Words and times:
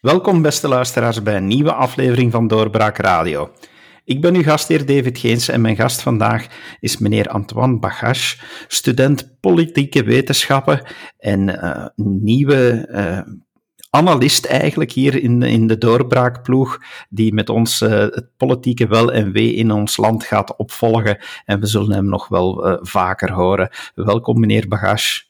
Welkom, 0.00 0.42
beste 0.42 0.68
luisteraars, 0.68 1.22
bij 1.22 1.36
een 1.36 1.46
nieuwe 1.46 1.72
aflevering 1.72 2.32
van 2.32 2.46
Doorbraak 2.46 2.96
Radio. 2.96 3.50
Ik 4.04 4.20
ben 4.20 4.34
uw 4.34 4.42
gastheer 4.42 4.86
David 4.86 5.18
Geens 5.18 5.48
en 5.48 5.60
mijn 5.60 5.76
gast 5.76 6.02
vandaag 6.02 6.46
is 6.78 6.98
meneer 6.98 7.28
Antoine 7.28 7.78
Bagache, 7.78 8.38
student 8.68 9.36
politieke 9.40 10.04
wetenschappen 10.04 10.82
en 11.18 11.48
uh, 11.48 11.86
nieuwe 11.96 12.88
uh, 12.90 13.20
analist 13.90 14.46
eigenlijk 14.46 14.92
hier 14.92 15.22
in, 15.22 15.42
in 15.42 15.66
de 15.66 15.78
doorbraakploeg, 15.78 16.78
die 17.08 17.34
met 17.34 17.48
ons 17.48 17.82
uh, 17.82 17.90
het 17.90 18.30
politieke 18.36 18.86
wel 18.86 19.12
en 19.12 19.32
wee 19.32 19.54
in 19.54 19.70
ons 19.70 19.96
land 19.96 20.24
gaat 20.24 20.56
opvolgen. 20.56 21.18
En 21.44 21.60
we 21.60 21.66
zullen 21.66 21.92
hem 21.92 22.08
nog 22.08 22.28
wel 22.28 22.78
vaker 22.82 23.32
horen. 23.32 23.68
Welkom, 23.94 24.40
meneer 24.40 24.68
Bagache. 24.68 25.22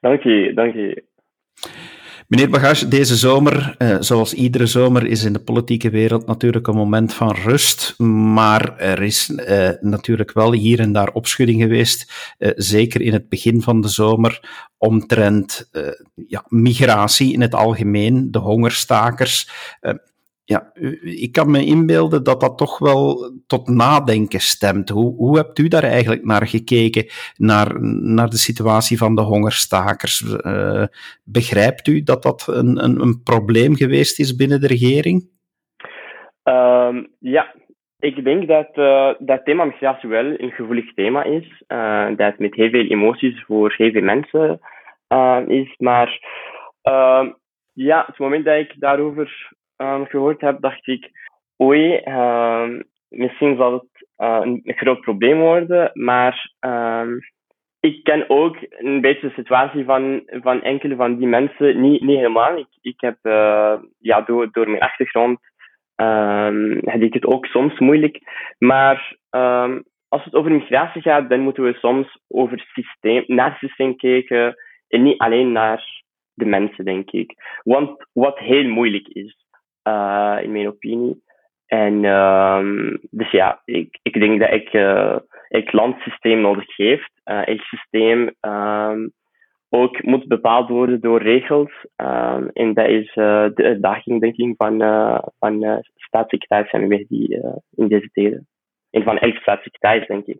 Dank 0.00 0.22
je, 0.22 0.52
dank 0.54 0.74
je. 0.74 1.04
Meneer 2.34 2.50
Bagage, 2.50 2.88
deze 2.88 3.16
zomer, 3.16 3.74
eh, 3.78 3.96
zoals 4.00 4.34
iedere 4.34 4.66
zomer, 4.66 5.06
is 5.06 5.24
in 5.24 5.32
de 5.32 5.38
politieke 5.38 5.90
wereld 5.90 6.26
natuurlijk 6.26 6.66
een 6.66 6.76
moment 6.76 7.14
van 7.14 7.34
rust. 7.34 7.94
Maar 7.98 8.78
er 8.78 9.02
is 9.02 9.30
eh, 9.30 9.68
natuurlijk 9.80 10.32
wel 10.32 10.52
hier 10.52 10.80
en 10.80 10.92
daar 10.92 11.12
opschudding 11.12 11.62
geweest, 11.62 12.12
eh, 12.38 12.50
zeker 12.54 13.00
in 13.00 13.12
het 13.12 13.28
begin 13.28 13.62
van 13.62 13.80
de 13.80 13.88
zomer, 13.88 14.40
omtrent 14.78 15.68
ja, 16.28 16.44
migratie 16.48 17.32
in 17.32 17.40
het 17.40 17.54
algemeen, 17.54 18.30
de 18.30 18.38
hongerstakers. 18.38 19.50
Eh, 20.44 20.54
ja, 20.54 20.70
ik 21.02 21.32
kan 21.32 21.50
me 21.50 21.64
inbeelden 21.64 22.24
dat 22.24 22.40
dat 22.40 22.58
toch 22.58 22.78
wel 22.78 23.30
tot 23.46 23.68
nadenken 23.68 24.40
stemt. 24.40 24.88
Hoe, 24.88 25.14
hoe 25.16 25.36
hebt 25.36 25.58
u 25.58 25.68
daar 25.68 25.82
eigenlijk 25.82 26.24
naar 26.24 26.46
gekeken, 26.46 27.06
naar, 27.36 27.82
naar 28.02 28.28
de 28.28 28.36
situatie 28.36 28.98
van 28.98 29.14
de 29.14 29.22
hongerstakers? 29.22 30.20
Uh, 30.20 30.84
begrijpt 31.24 31.86
u 31.88 32.02
dat 32.02 32.22
dat 32.22 32.46
een, 32.46 32.84
een, 32.84 33.00
een, 33.00 33.22
probleem 33.22 33.74
geweest 33.74 34.18
is 34.20 34.36
binnen 34.36 34.60
de 34.60 34.66
regering? 34.66 35.28
Um, 36.42 37.08
ja, 37.18 37.54
ik 37.98 38.24
denk 38.24 38.48
dat 38.48 38.68
uh, 38.74 39.12
dat 39.18 39.44
thema 39.44 39.64
migratie 39.64 40.08
wel 40.08 40.24
een 40.24 40.50
gevoelig 40.50 40.94
thema 40.94 41.22
is. 41.22 41.62
Uh, 41.68 42.16
dat 42.16 42.38
met 42.38 42.54
heel 42.54 42.70
veel 42.70 42.86
emoties 42.86 43.44
voor 43.46 43.74
heel 43.76 43.90
veel 43.90 44.02
mensen 44.02 44.60
is. 45.46 45.74
Maar 45.78 46.18
ehm, 46.82 47.30
ja, 47.72 48.04
het 48.06 48.18
moment 48.18 48.44
dat 48.44 48.58
ik 48.58 48.74
daarover 48.80 49.52
um, 49.76 50.06
gehoord 50.06 50.40
heb, 50.40 50.60
dacht 50.60 50.86
ik, 50.86 51.10
oei, 51.62 52.00
um, 52.04 52.84
misschien 53.08 53.56
zal 53.56 53.72
het 53.72 54.06
uh, 54.18 54.38
een 54.42 54.62
groot 54.64 55.00
probleem 55.00 55.38
worden, 55.38 55.90
maar 55.92 56.52
um, 56.60 57.18
ik 57.80 58.04
ken 58.04 58.24
ook 58.28 58.56
een 58.68 59.00
beetje 59.00 59.28
de 59.28 59.34
situatie 59.34 59.84
van, 59.84 60.22
van 60.26 60.62
enkele 60.62 60.96
van 60.96 61.16
die 61.16 61.26
mensen 61.26 61.80
niet, 61.80 62.00
niet 62.00 62.16
helemaal. 62.16 62.58
Ik, 62.58 62.68
ik 62.80 63.00
heb, 63.00 63.16
uh, 63.22 63.74
ja, 63.98 64.20
door, 64.20 64.48
door 64.52 64.68
mijn 64.68 64.82
achtergrond 64.82 65.38
heb 66.80 67.02
ik 67.02 67.14
het 67.14 67.26
ook 67.26 67.46
soms 67.46 67.78
moeilijk. 67.78 68.20
Maar 68.58 69.16
als 70.08 70.24
het 70.24 70.34
over 70.34 70.50
migratie 70.50 71.02
gaat, 71.02 71.28
dan 71.28 71.40
moeten 71.40 71.62
we 71.62 71.72
soms 71.72 72.18
over 72.28 72.64
systeem, 72.72 73.24
naar 73.26 73.50
het 73.50 73.58
systeem 73.58 73.96
kijken 73.96 74.54
en 74.88 75.02
niet 75.02 75.18
alleen 75.18 75.52
naar 75.52 76.02
de 76.34 76.44
mensen, 76.44 76.84
denk 76.84 77.10
ik. 77.10 77.34
Want 77.62 78.06
wat 78.12 78.38
heel 78.38 78.68
moeilijk 78.68 79.08
is, 79.08 79.43
uh, 79.88 80.38
in 80.42 80.52
mijn 80.52 80.66
opinie. 80.66 81.22
En 81.66 82.04
um, 82.04 82.98
dus 83.10 83.30
ja, 83.30 83.62
ik, 83.64 83.98
ik 84.02 84.12
denk 84.12 84.40
dat 84.40 84.52
ik, 84.52 84.72
uh, 84.72 85.16
ik 85.48 85.72
landsysteem 85.72 86.40
nodig 86.40 86.76
heeft. 86.76 87.10
Uh, 87.24 87.46
elk 87.46 87.60
systeem 87.60 88.30
um, 88.40 89.12
ook 89.68 90.02
moet 90.02 90.26
bepaald 90.26 90.68
worden 90.68 91.00
door 91.00 91.22
regels. 91.22 91.86
Um, 91.96 92.50
en 92.52 92.74
dat 92.74 92.88
is 92.88 93.12
de 93.14 93.52
uitdaging, 93.54 94.20
denk 94.20 94.36
ik, 94.36 94.54
van, 94.56 94.78
van 95.38 95.82
staatssecretaris 95.94 96.70
en 96.70 96.88
die, 97.08 97.40
in 97.74 97.88
deze 97.88 98.08
tijden. 98.12 98.46
En 98.90 99.02
van 99.02 99.18
elk 99.18 99.36
staatssecretaris, 99.36 100.06
denk 100.06 100.26
ik. 100.26 100.38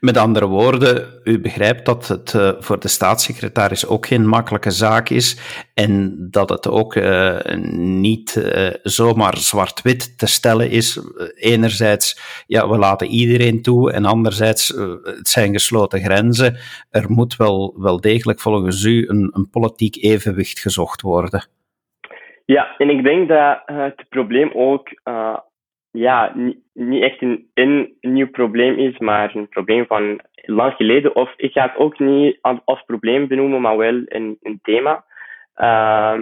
Met 0.00 0.16
andere 0.16 0.46
woorden, 0.46 1.20
u 1.24 1.40
begrijpt 1.40 1.84
dat 1.86 2.08
het 2.08 2.32
uh, 2.32 2.50
voor 2.58 2.80
de 2.80 2.88
staatssecretaris 2.88 3.86
ook 3.86 4.06
geen 4.06 4.26
makkelijke 4.26 4.70
zaak 4.70 5.08
is 5.08 5.38
en 5.74 6.16
dat 6.30 6.48
het 6.48 6.68
ook 6.68 6.94
uh, 6.94 7.38
niet 7.76 8.36
uh, 8.36 8.68
zomaar 8.82 9.36
zwart-wit 9.36 10.18
te 10.18 10.26
stellen 10.26 10.70
is. 10.70 11.00
Enerzijds, 11.34 12.44
ja, 12.46 12.68
we 12.68 12.78
laten 12.78 13.06
iedereen 13.06 13.62
toe 13.62 13.92
en 13.92 14.04
anderzijds, 14.04 14.68
het 15.02 15.28
zijn 15.28 15.52
gesloten 15.52 16.00
grenzen. 16.00 16.56
Er 16.90 17.10
moet 17.10 17.36
wel, 17.36 17.74
wel 17.78 18.00
degelijk 18.00 18.40
volgens 18.40 18.84
u 18.84 19.08
een, 19.08 19.30
een 19.32 19.50
politiek 19.50 19.96
evenwicht 19.96 20.58
gezocht 20.58 21.00
worden. 21.00 21.48
Ja, 22.44 22.74
en 22.78 22.90
ik 22.90 23.02
denk 23.02 23.28
dat 23.28 23.62
het 23.66 24.04
probleem 24.08 24.50
ook 24.54 24.88
ja, 25.90 26.32
niet 26.72 27.02
echt 27.02 27.22
een, 27.22 27.50
een 27.54 27.96
nieuw 28.00 28.30
probleem 28.30 28.78
is, 28.78 28.98
maar 28.98 29.34
een 29.34 29.48
probleem 29.48 29.86
van 29.86 30.20
lang 30.32 30.72
geleden. 30.72 31.14
Of 31.14 31.32
ik 31.36 31.52
ga 31.52 31.62
het 31.62 31.76
ook 31.76 31.98
niet 31.98 32.38
als 32.64 32.82
probleem 32.86 33.28
benoemen, 33.28 33.60
maar 33.60 33.76
wel 33.76 34.02
een, 34.04 34.38
een 34.40 34.58
thema. 34.62 35.04
Uh, 35.56 36.18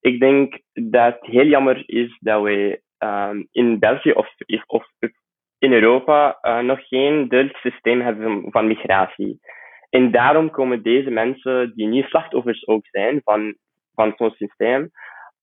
ik 0.00 0.20
denk 0.20 0.58
dat 0.72 1.14
het 1.14 1.30
heel 1.30 1.46
jammer 1.46 1.82
is 1.86 2.18
dat 2.20 2.42
wij 2.42 2.80
um, 2.98 3.48
in 3.50 3.78
België 3.78 4.12
of, 4.12 4.34
of 4.66 4.86
in 5.58 5.72
Europa 5.72 6.38
uh, 6.42 6.58
nog 6.58 6.88
geen 6.88 7.28
duidelijk 7.28 7.58
systeem 7.58 8.00
hebben 8.00 8.44
van 8.50 8.66
migratie. 8.66 9.40
En 9.90 10.10
daarom 10.10 10.50
komen 10.50 10.82
deze 10.82 11.10
mensen, 11.10 11.72
die 11.74 11.86
niet 11.86 12.04
slachtoffers 12.04 12.66
ook 12.66 12.86
zijn 12.86 13.20
van, 13.24 13.56
van 13.94 14.12
zo'n 14.16 14.30
systeem, 14.30 14.90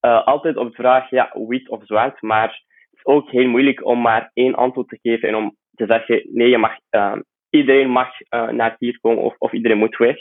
uh, 0.06 0.26
altijd 0.26 0.56
op 0.56 0.68
de 0.68 0.74
vraag, 0.74 1.10
ja, 1.10 1.30
wit 1.48 1.68
of 1.68 1.80
zwart, 1.84 2.22
maar 2.22 2.62
ook 3.02 3.30
heel 3.30 3.48
moeilijk 3.48 3.86
om 3.86 4.00
maar 4.00 4.30
één 4.34 4.54
antwoord 4.54 4.88
te 4.88 4.98
geven 5.02 5.28
en 5.28 5.34
om 5.34 5.56
te 5.74 5.86
zeggen, 5.86 6.22
nee, 6.32 6.48
je 6.48 6.58
mag, 6.58 6.76
uh, 6.90 7.16
iedereen 7.50 7.90
mag 7.90 8.08
uh, 8.34 8.48
naar 8.48 8.76
hier 8.78 8.98
komen 9.00 9.22
of, 9.22 9.34
of 9.38 9.52
iedereen 9.52 9.78
moet 9.78 9.96
weg. 9.96 10.16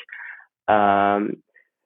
Um, 0.66 1.42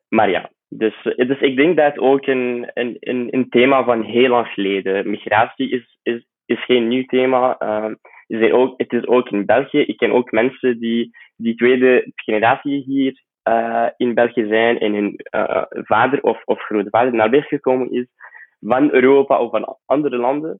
maar 0.08 0.30
ja, 0.30 0.50
dus, 0.70 0.96
dus 1.04 1.40
ik 1.40 1.56
denk 1.56 1.78
dat 1.78 1.86
het 1.86 2.00
ook 2.00 2.26
een, 2.26 2.72
een, 2.74 2.98
een, 3.30 3.50
thema 3.50 3.84
van 3.84 4.02
heel 4.02 4.30
lang 4.30 4.48
geleden. 4.48 5.09
Migratie 5.09 5.70
is, 5.70 5.98
is, 6.04 6.26
is 6.46 6.66
geen 6.66 6.88
nieuw 6.88 7.06
thema. 7.06 7.56
Uh, 7.60 7.92
is 8.28 8.52
ook, 8.52 8.74
het 8.78 8.94
is 8.94 9.08
ook 9.08 9.30
in 9.30 9.46
België. 9.46 9.80
Ik 9.80 9.98
ken 9.98 10.12
ook 10.12 10.31
mensen 10.31 10.80
die, 10.80 11.10
die 11.36 11.56
tweede 11.56 12.12
generatie 12.16 12.84
hier 12.84 13.24
uh, 13.50 13.88
in 13.98 14.14
België 14.14 14.46
zijn 14.48 14.80
en 14.80 14.94
hun 14.94 15.20
uh, 15.36 15.64
vader 15.70 16.22
of, 16.22 16.42
of 16.46 16.62
grootvader 16.62 17.14
naar 17.14 17.30
België 17.30 17.48
gekomen 17.48 17.92
is 17.92 18.06
van 18.60 18.92
Europa 18.92 19.40
of 19.40 19.52
van 19.52 19.78
andere 19.86 20.18
landen. 20.18 20.60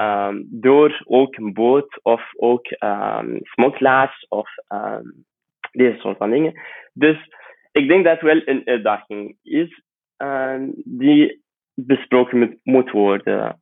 Um, 0.00 0.46
door 0.50 1.02
ook 1.04 1.36
een 1.36 1.52
boot 1.52 2.00
of 2.02 2.22
ook 2.36 2.66
um, 2.78 3.38
smokkelaars 3.42 4.26
of 4.28 4.50
um, 4.68 5.24
deze 5.72 5.98
soort 5.98 6.16
van 6.16 6.30
dingen. 6.30 6.60
Dus 6.92 7.28
ik 7.72 7.88
denk 7.88 8.04
dat 8.04 8.20
wel 8.20 8.42
een 8.44 8.62
uitdaging 8.64 9.36
is 9.42 9.82
die 10.84 11.42
besproken 11.74 12.60
moet 12.62 12.90
worden. 12.90 13.60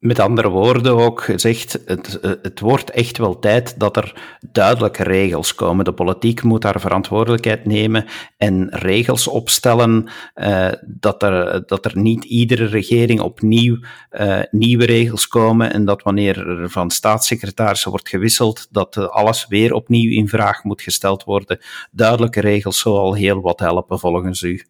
Met 0.00 0.18
andere 0.18 0.48
woorden 0.48 0.96
ook 0.96 1.22
gezegd, 1.22 1.82
het, 1.84 2.18
het 2.42 2.60
wordt 2.60 2.90
echt 2.90 3.18
wel 3.18 3.38
tijd 3.38 3.80
dat 3.80 3.96
er 3.96 4.38
duidelijke 4.52 5.02
regels 5.02 5.54
komen. 5.54 5.84
De 5.84 5.92
politiek 5.92 6.42
moet 6.42 6.62
daar 6.62 6.80
verantwoordelijkheid 6.80 7.64
nemen 7.64 8.04
en 8.36 8.68
regels 8.70 9.28
opstellen, 9.28 10.08
uh, 10.34 10.68
dat, 10.86 11.22
er, 11.22 11.66
dat 11.66 11.84
er 11.84 11.98
niet 11.98 12.24
iedere 12.24 12.64
regering 12.64 13.20
opnieuw 13.20 13.78
uh, 14.10 14.40
nieuwe 14.50 14.84
regels 14.84 15.28
komen 15.28 15.72
en 15.72 15.84
dat 15.84 16.02
wanneer 16.02 16.48
er 16.48 16.70
van 16.70 16.90
staatssecretarissen 16.90 17.90
wordt 17.90 18.08
gewisseld, 18.08 18.68
dat 18.70 18.96
alles 19.10 19.46
weer 19.46 19.72
opnieuw 19.72 20.10
in 20.10 20.28
vraag 20.28 20.64
moet 20.64 20.82
gesteld 20.82 21.24
worden. 21.24 21.58
Duidelijke 21.90 22.40
regels 22.40 22.78
zou 22.78 22.96
al 22.96 23.14
heel 23.14 23.40
wat 23.40 23.60
helpen 23.60 23.98
volgens 23.98 24.42
u. 24.42 24.62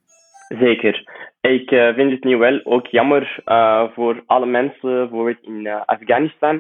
Zeker. 0.49 1.20
Ik 1.41 1.71
uh, 1.71 1.95
vind 1.95 2.11
het 2.11 2.25
nu 2.25 2.37
wel 2.37 2.61
ook 2.65 2.87
jammer 2.87 3.43
uh, 3.47 3.89
voor 3.93 4.23
alle 4.27 4.47
mensen, 4.47 4.81
bijvoorbeeld 4.81 5.43
in 5.43 5.65
uh, 5.65 5.81
Afghanistan. 5.85 6.55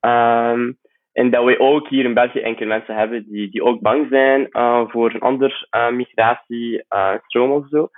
Um, 0.00 0.78
en 1.12 1.30
dat 1.30 1.44
we 1.44 1.58
ook 1.58 1.88
hier 1.88 2.04
in 2.04 2.14
België 2.14 2.40
enkele 2.40 2.68
mensen 2.68 2.94
hebben 2.94 3.24
die, 3.28 3.50
die 3.50 3.62
ook 3.62 3.80
bang 3.80 4.06
zijn 4.10 4.48
voor 4.90 5.14
een 5.14 5.20
ander 5.20 5.68
migratiestroom 5.90 7.50
of 7.50 7.68
zo. 7.68 7.88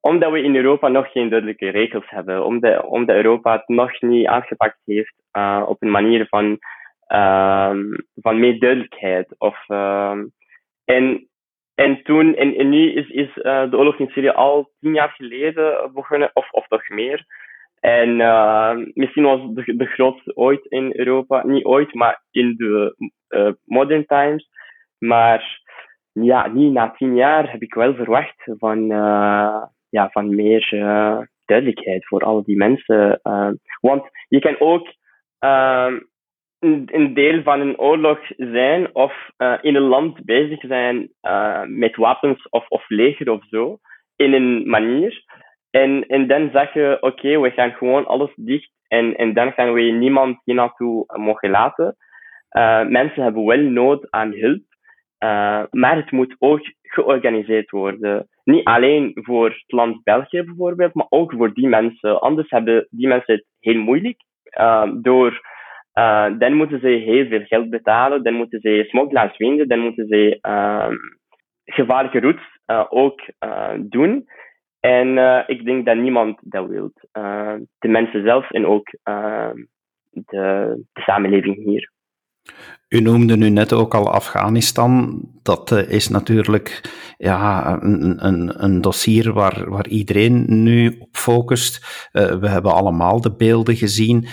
Omdat 0.00 0.32
we 0.32 0.42
in 0.42 0.56
Europa 0.56 0.88
nog 0.88 1.12
geen 1.12 1.28
duidelijke 1.28 1.68
regels 1.68 2.04
hebben. 2.06 2.44
Omdat, 2.44 2.84
omdat 2.84 3.16
Europa 3.16 3.52
het 3.52 3.68
nog 3.68 4.00
niet 4.00 4.26
aangepakt 4.26 4.78
heeft 4.84 5.14
op 5.66 5.82
een 5.82 5.90
manier 5.90 6.26
van, 6.28 6.44
um, 7.08 8.06
van 8.14 8.40
meer 8.40 8.58
duidelijkheid. 8.58 9.34
Of, 9.38 9.68
um, 9.68 10.32
en 10.84 11.28
en 11.76 12.02
toen, 12.02 12.34
en, 12.34 12.56
en 12.56 12.68
nu 12.68 12.92
is, 12.92 13.08
is 13.08 13.36
uh, 13.36 13.70
de 13.70 13.76
oorlog 13.76 13.98
in 13.98 14.08
Syrië 14.08 14.28
al 14.28 14.70
tien 14.80 14.94
jaar 14.94 15.10
geleden 15.10 15.90
begonnen, 15.94 16.30
of, 16.32 16.50
of 16.50 16.66
toch 16.66 16.88
meer. 16.88 17.24
En 17.80 18.08
uh, 18.08 18.76
misschien 18.94 19.24
was 19.24 19.40
de, 19.54 19.76
de 19.76 19.86
grootste 19.86 20.36
ooit 20.36 20.64
in 20.64 20.92
Europa, 20.94 21.46
niet 21.46 21.64
ooit, 21.64 21.94
maar 21.94 22.22
in 22.30 22.54
de 22.56 22.94
uh, 23.28 23.52
modern 23.64 24.06
times. 24.06 24.48
Maar 24.98 25.60
ja, 26.12 26.46
niet 26.46 26.72
na 26.72 26.90
tien 26.90 27.14
jaar 27.14 27.50
heb 27.50 27.62
ik 27.62 27.74
wel 27.74 27.94
verwacht 27.94 28.42
van, 28.44 28.86
ja, 29.88 30.08
van 30.10 30.34
meer 30.34 30.68
duidelijkheid 31.44 32.06
voor 32.06 32.20
al 32.20 32.42
die 32.42 32.56
mensen. 32.56 33.20
want 33.80 34.02
je 34.28 34.38
kan 34.38 34.60
ook 34.60 34.88
een, 36.58 37.14
deel 37.14 37.42
van 37.42 37.60
een 37.60 37.78
oorlog 37.78 38.18
zijn 38.36 38.94
of 38.94 39.30
in 39.60 39.74
een 39.74 39.88
land 39.88 40.24
bezig 40.24 40.60
zijn 40.60 41.10
met 41.66 41.96
wapens 41.96 42.48
of, 42.48 42.68
of 42.68 42.88
leger 42.88 43.30
of 43.30 43.44
zo, 43.50 43.78
in 44.16 44.32
een 44.32 44.68
manier. 44.68 45.24
En, 45.70 46.06
en 46.06 46.26
dan 46.26 46.50
zeg 46.52 46.72
je, 46.72 46.96
oké, 47.00 47.40
we 47.40 47.50
gaan 47.50 47.72
gewoon 47.72 48.06
alles 48.06 48.30
dicht 48.36 48.70
en, 48.88 49.16
en 49.16 49.34
dan 49.34 49.52
gaan 49.52 49.72
we 49.72 49.80
niemand 49.80 50.40
hier 50.44 50.54
naartoe 50.54 51.04
mogen 51.16 51.50
laten. 51.50 51.96
Uh, 52.50 52.86
mensen 52.86 53.22
hebben 53.22 53.44
wel 53.44 53.60
nood 53.60 54.10
aan 54.10 54.32
hulp, 54.32 54.62
maar 55.70 55.96
het 55.96 56.10
moet 56.10 56.36
ook 56.38 56.60
georganiseerd 56.82 57.70
worden. 57.70 58.28
Niet 58.44 58.64
alleen 58.64 59.10
voor 59.14 59.48
het 59.48 59.64
land 59.66 60.02
België 60.02 60.42
bijvoorbeeld, 60.42 60.94
maar 60.94 61.06
ook 61.08 61.32
voor 61.32 61.54
die 61.54 61.68
mensen. 61.68 62.20
Anders 62.20 62.50
hebben 62.50 62.86
die 62.90 63.08
mensen 63.08 63.34
het 63.34 63.44
heel 63.60 63.80
moeilijk. 63.80 64.16
Uh, 65.98 66.24
door, 66.24 66.38
dan 66.38 66.54
moeten 66.54 66.80
ze 66.80 66.88
heel 66.88 67.26
veel 67.26 67.44
geld 67.44 67.70
betalen, 67.70 68.22
dan 68.22 68.34
moeten 68.34 68.60
ze 68.60 68.84
smokkelaars 68.88 69.36
vinden, 69.36 69.68
dan 69.68 69.78
moeten 69.78 70.06
ze 70.06 70.38
ehm, 70.40 70.94
gevaarlijke 71.64 72.20
routes 72.20 72.44
ook 72.88 73.20
doen. 73.78 74.26
En 74.86 75.16
uh, 75.16 75.38
ik 75.46 75.64
denk 75.64 75.86
dat 75.86 75.96
niemand 75.96 76.38
dat 76.42 76.66
wil. 76.68 76.92
Uh, 77.18 77.54
de 77.78 77.88
mensen 77.88 78.22
zelf 78.22 78.50
en 78.50 78.66
ook 78.66 78.88
uh, 79.04 79.50
de, 80.10 80.84
de, 80.92 81.00
samenleving 81.00 81.64
hier. 81.64 81.90
U 82.88 83.00
noemde 83.00 83.36
nu 83.36 83.48
net 83.48 83.72
ook 83.72 83.94
al 83.94 84.10
Afghanistan. 84.10 85.20
Dat 85.42 85.70
is 85.88 86.08
natuurlijk 86.08 86.80
ja, 87.16 87.72
een, 87.82 88.26
een, 88.26 88.64
een 88.64 88.80
dossier 88.80 89.32
waar, 89.32 89.70
waar 89.70 89.88
iedereen 89.88 90.44
nu 90.62 90.96
op 90.98 91.08
focust. 91.16 92.08
we 92.12 92.48
hebben 92.48 92.72
allemaal 92.72 93.20
de 93.20 93.36
beelden 93.36 93.76
gezien. 93.76 94.26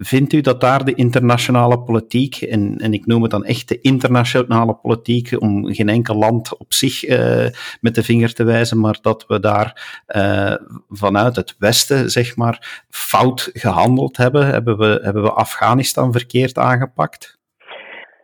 Vindt 0.00 0.32
u 0.32 0.40
dat 0.40 0.60
daar 0.60 0.84
de 0.84 0.94
internationale 0.94 1.78
politiek, 1.82 2.36
en, 2.36 2.76
en 2.76 2.92
ik 2.92 3.06
noem 3.06 3.22
het 3.22 3.30
dan 3.30 3.44
echt 3.44 3.68
de 3.68 3.80
internationale 3.80 4.74
politiek, 4.74 5.40
om 5.40 5.74
geen 5.74 5.88
enkel 5.88 6.14
land 6.14 6.58
op 6.58 6.72
zich 6.72 7.08
uh, 7.08 7.46
met 7.80 7.94
de 7.94 8.02
vinger 8.02 8.34
te 8.34 8.44
wijzen, 8.44 8.80
maar 8.80 8.98
dat 9.02 9.26
we 9.26 9.40
daar 9.40 10.02
uh, 10.16 10.54
vanuit 10.88 11.36
het 11.36 11.56
Westen, 11.58 12.10
zeg 12.10 12.36
maar, 12.36 12.84
fout 12.88 13.50
gehandeld 13.52 14.16
hebben? 14.16 14.46
Hebben 14.46 14.78
we, 14.78 15.00
hebben 15.02 15.22
we 15.22 15.32
Afghanistan 15.32 16.12
verkeerd 16.12 16.58
aangepakt? 16.58 17.38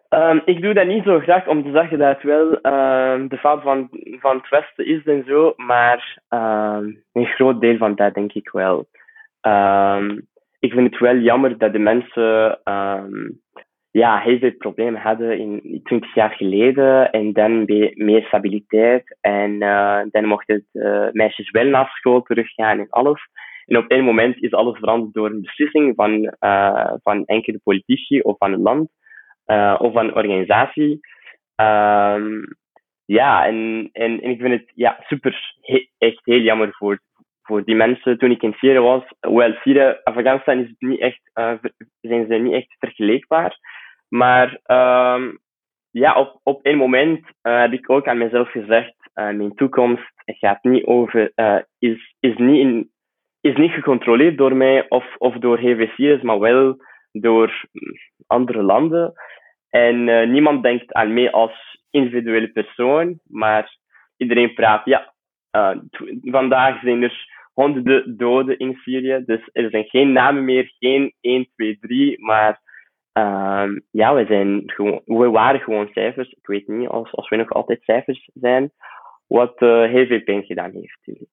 Um, 0.08 0.42
ik 0.44 0.62
doe 0.62 0.74
dat 0.74 0.86
niet 0.86 1.04
zo 1.04 1.18
graag 1.18 1.46
om 1.46 1.62
te 1.62 1.70
zeggen 1.70 1.98
dat 1.98 2.14
het 2.14 2.22
wel 2.22 2.52
uh, 2.52 3.28
de 3.28 3.38
fout 3.38 3.62
van, 3.62 3.88
van 4.20 4.36
het 4.36 4.48
Westen 4.48 4.86
is 4.86 5.04
en 5.04 5.24
zo, 5.26 5.52
maar 5.56 6.18
een 7.12 7.26
groot 7.26 7.60
deel 7.60 7.76
van 7.76 7.94
dat 7.94 8.14
denk 8.14 8.32
ik 8.32 8.50
wel. 8.50 8.88
Ik 10.64 10.72
vind 10.72 10.90
het 10.90 11.00
wel 11.00 11.16
jammer 11.16 11.58
dat 11.58 11.72
de 11.72 11.78
mensen 11.78 12.60
um, 12.64 13.40
ja, 13.90 14.20
heel 14.20 14.38
veel 14.38 14.56
problemen 14.56 15.00
hadden 15.00 15.38
in 15.38 15.80
20 15.82 16.14
jaar 16.14 16.30
geleden 16.30 17.10
en 17.10 17.32
dan 17.32 17.64
meer 17.94 18.22
stabiliteit 18.22 19.16
en 19.20 19.50
uh, 19.50 20.00
dan 20.10 20.24
mochten 20.26 20.66
de 20.72 21.10
meisjes 21.12 21.50
wel 21.50 21.64
naar 21.64 21.88
school 21.88 22.22
teruggaan 22.22 22.78
en 22.78 22.86
alles. 22.90 23.20
En 23.66 23.76
op 23.76 23.90
een 23.90 24.04
moment 24.04 24.42
is 24.42 24.52
alles 24.52 24.78
veranderd 24.78 25.12
door 25.12 25.30
een 25.30 25.40
beslissing 25.40 25.92
van, 25.94 26.34
uh, 26.40 26.92
van 27.02 27.24
enkele 27.24 27.60
politici 27.64 28.20
of 28.20 28.36
van 28.38 28.52
een 28.52 28.62
land 28.62 28.88
of 29.80 29.92
van 29.92 30.06
een 30.06 30.14
organisatie. 30.14 31.00
Um, 31.56 32.56
ja, 33.04 33.46
en, 33.46 33.88
en, 33.92 34.22
en 34.22 34.30
ik 34.30 34.40
vind 34.40 34.52
het 34.52 34.70
ja, 34.74 34.96
super, 35.06 35.54
echt 35.98 36.20
heel 36.24 36.40
jammer 36.40 36.72
voor, 36.72 37.00
voor 37.44 37.64
die 37.64 37.74
mensen 37.74 38.18
toen 38.18 38.30
ik 38.30 38.42
in 38.42 38.52
Syrië 38.52 38.78
was, 38.78 39.02
wel 39.20 39.52
Syrië, 39.52 39.96
Afghanistan 40.04 40.58
is 40.58 40.74
niet 40.78 41.00
echt, 41.00 41.20
uh, 41.34 41.52
zijn 42.00 42.26
ze 42.28 42.34
niet 42.34 42.52
echt 42.52 42.76
vergelijkbaar. 42.78 43.58
Maar 44.08 44.60
um, 44.66 45.38
ja, 45.90 46.14
op, 46.14 46.40
op 46.42 46.66
een 46.66 46.76
moment 46.76 47.20
uh, 47.42 47.60
heb 47.60 47.72
ik 47.72 47.90
ook 47.90 48.06
aan 48.06 48.18
mezelf 48.18 48.50
gezegd, 48.50 48.94
uh, 49.14 49.30
mijn 49.30 49.54
toekomst 49.54 50.12
gaat 50.24 50.62
niet 50.62 50.84
over, 50.84 51.32
is, 51.78 52.14
is, 52.20 52.36
niet 52.36 52.60
in, 52.60 52.90
is 53.40 53.56
niet 53.56 53.70
gecontroleerd 53.70 54.38
door 54.38 54.56
mij 54.56 54.88
of, 54.88 55.16
of 55.18 55.34
door 55.34 55.58
GVC's, 55.58 56.22
maar 56.22 56.38
wel 56.38 56.76
door 57.12 57.64
andere 58.26 58.62
landen. 58.62 59.12
En 59.70 60.30
niemand 60.32 60.62
denkt 60.62 60.92
aan 60.92 61.12
mij 61.12 61.30
als 61.30 61.82
individuele 61.90 62.48
persoon, 62.48 63.18
maar 63.24 63.76
iedereen 64.16 64.54
praat, 64.54 64.84
ja, 64.84 65.13
vandaag 66.22 66.80
zijn 66.80 67.02
er 67.02 67.32
honderden 67.52 68.16
doden 68.16 68.58
in 68.58 68.74
Syrië. 68.74 69.22
Dus 69.26 69.48
er 69.52 69.70
zijn 69.70 69.84
geen 69.84 70.12
namen 70.12 70.44
meer, 70.44 70.72
geen 70.78 71.14
1, 71.20 71.48
2, 71.56 71.78
3, 71.80 72.24
maar 72.24 72.62
uh, 73.18 73.78
ja, 73.90 74.14
we, 74.14 74.24
zijn 74.26 74.72
we 75.04 75.30
waren 75.30 75.60
gewoon 75.60 75.88
cijfers. 75.92 76.30
Ik 76.30 76.46
weet 76.46 76.68
niet 76.68 76.88
als, 76.88 77.12
als 77.12 77.28
we 77.28 77.36
nog 77.36 77.52
altijd 77.52 77.82
cijfers 77.82 78.30
zijn, 78.34 78.72
wat 79.26 79.62
uh, 79.62 79.84
heel 79.84 80.06
veel 80.06 80.22
pijn 80.22 80.44
gedaan 80.44 80.70
heeft. 80.72 81.28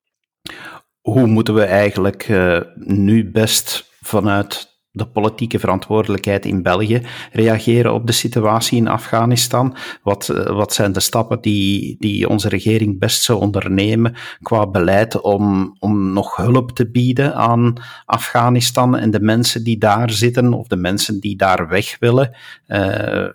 Hoe 1.00 1.26
moeten 1.26 1.54
we 1.54 1.64
eigenlijk 1.64 2.28
uh, 2.28 2.60
nu 2.74 3.30
best 3.30 3.96
vanuit 4.00 4.71
de 4.92 5.06
politieke 5.06 5.58
verantwoordelijkheid 5.58 6.44
in 6.44 6.62
België 6.62 7.00
reageren 7.32 7.92
op 7.92 8.06
de 8.06 8.12
situatie 8.12 8.78
in 8.78 8.88
Afghanistan? 8.88 9.74
Wat, 10.02 10.28
eh, 10.28 10.56
wat 10.56 10.72
zijn 10.72 10.92
de 10.92 11.00
stappen 11.00 11.40
die, 11.40 11.96
die 11.98 12.28
onze 12.28 12.48
regering 12.48 12.98
best 12.98 13.22
zou 13.22 13.40
ondernemen 13.40 14.14
qua 14.42 14.66
beleid 14.66 15.20
om, 15.20 15.76
om 15.78 16.12
nog 16.12 16.36
hulp 16.36 16.70
te 16.70 16.90
bieden 16.90 17.34
aan 17.34 17.74
Afghanistan 18.04 18.96
en 18.96 19.10
de 19.10 19.20
mensen 19.20 19.64
die 19.64 19.78
daar 19.78 20.10
zitten 20.10 20.52
of 20.52 20.66
de 20.66 20.76
mensen 20.76 21.20
die 21.20 21.36
daar 21.36 21.68
weg 21.68 21.98
willen? 21.98 22.36
Uh, 22.68 23.28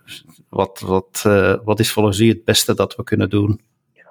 wat, 0.50 0.83
wat, 0.86 1.24
uh, 1.27 1.56
wat 1.63 1.80
is 1.80 1.94
volgens 1.94 2.19
u 2.19 2.27
het 2.27 2.45
beste 2.45 2.75
dat 2.75 2.95
we 2.95 3.03
kunnen 3.03 3.30
doen? 3.30 3.60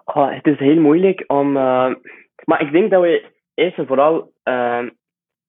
Oh, 0.04 0.34
het 0.34 0.46
is 0.46 0.58
heel 0.58 0.80
moeilijk 0.80 1.24
om. 1.26 1.52
maar 1.52 2.60
ik 2.60 2.72
denk 2.72 2.90
dat 2.90 3.02
we 3.02 3.30
eerst 3.54 3.78
en 3.78 3.86
vooral 3.86 4.32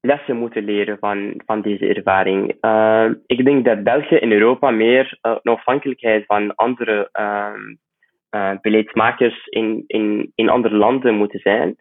lessen 0.02 0.38
moeten 0.38 0.64
leren 0.64 0.98
van, 1.00 1.42
van 1.46 1.62
deze 1.62 1.88
ervaring. 1.88 2.56
Uh, 2.62 3.10
ik 3.26 3.46
denk 3.46 3.66
dat 3.66 3.84
België 3.84 4.16
in 4.16 4.32
Europa 4.32 4.72
meer 4.72 5.18
uh, 5.22 5.36
een 5.42 5.54
afhankelijkheid 5.54 6.26
van 6.26 6.56
andere 6.56 7.10
uh, 7.20 8.52
beleidsmakers 8.62 9.46
in, 9.46 9.84
in, 9.88 10.32
in 10.36 10.50
andere 10.50 10.76
landen 10.76 11.16
moeten 11.16 11.40
zijn. 11.40 11.76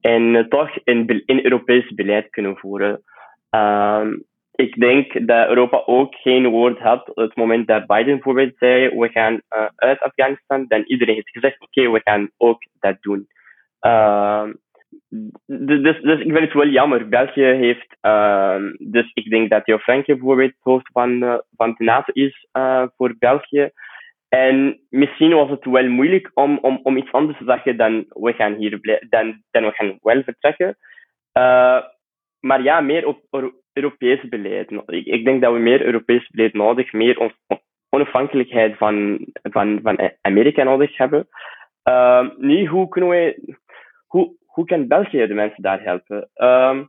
En 0.00 0.46
toch 0.48 0.70
een, 0.84 1.22
een 1.26 1.44
Europees 1.44 1.94
beleid 1.94 2.30
kunnen 2.30 2.56
voeren. 2.56 3.02
Ehm, 3.50 4.16
ik 4.54 4.80
denk 4.80 5.26
dat 5.26 5.48
Europa 5.48 5.82
ook 5.86 6.14
geen 6.14 6.46
woord 6.48 6.78
had 6.78 7.08
op 7.08 7.16
het 7.16 7.36
moment 7.36 7.66
dat 7.66 7.86
Biden 7.86 8.14
bijvoorbeeld 8.14 8.56
zei: 8.58 8.98
we 8.98 9.08
gaan 9.08 9.40
uit 9.76 10.00
Afghanistan. 10.00 10.64
Dan 10.68 10.82
iedereen 10.86 11.14
heeft 11.14 11.30
gezegd: 11.30 11.60
oké, 11.60 11.90
we 11.90 12.00
gaan 12.04 12.30
ook 12.36 12.62
dat 12.80 12.96
doen. 13.00 13.28
Ehm, 15.10 15.66
dus, 15.66 15.82
dus, 15.82 16.00
dus 16.00 16.20
ik 16.20 16.32
vind 16.32 16.38
het 16.38 16.52
wel 16.52 16.68
jammer. 16.68 17.08
België 17.08 17.44
heeft, 17.44 17.96
uh, 18.02 18.56
dus 18.78 19.10
ik 19.14 19.30
denk 19.30 19.50
dat 19.50 19.64
Theo 19.64 19.78
Franke 19.78 20.14
bijvoorbeeld 20.16 20.50
het 20.50 20.62
hoofd 20.62 20.90
van, 20.92 21.22
uh, 21.22 21.38
van 21.56 21.74
de 21.78 21.84
NATO 21.84 22.12
is 22.12 22.46
uh, 22.52 22.84
voor 22.96 23.14
België. 23.18 23.70
En 24.28 24.80
misschien 24.88 25.34
was 25.34 25.50
het 25.50 25.64
wel 25.64 25.88
moeilijk 25.88 26.30
om, 26.34 26.58
om, 26.58 26.80
om 26.82 26.96
iets 26.96 27.12
anders 27.12 27.38
te 27.38 27.44
zeggen 27.44 27.76
dan 27.76 28.04
we 28.08 28.32
gaan 28.32 28.54
hier 28.54 29.00
dan, 29.08 29.42
dan 29.50 29.64
we 29.64 29.72
gaan 29.72 29.98
wel 30.02 30.22
vertrekken. 30.22 30.76
Uh, 31.38 31.82
maar 32.40 32.62
ja, 32.62 32.80
meer 32.80 33.06
op 33.06 33.20
Europees 33.72 34.28
beleid. 34.28 34.70
Ik, 34.86 35.06
ik 35.06 35.24
denk 35.24 35.42
dat 35.42 35.52
we 35.52 35.58
meer 35.58 35.84
Europees 35.84 36.28
beleid 36.30 36.54
nodig, 36.54 36.92
meer 36.92 37.18
on, 37.18 37.32
onafhankelijkheid 37.88 38.76
van, 38.76 39.26
van, 39.42 39.80
van 39.82 40.10
Amerika 40.20 40.62
nodig 40.62 40.96
hebben. 40.96 41.28
Uh, 41.84 42.28
nu, 42.36 42.66
hoe 42.66 42.88
kunnen 42.88 43.10
we, 43.10 43.56
hoe, 44.06 44.36
hoe 44.58 44.66
kan 44.66 44.88
België 44.88 45.26
de 45.26 45.34
mensen 45.34 45.62
daar 45.62 45.82
helpen? 45.82 46.30
Um, 46.34 46.88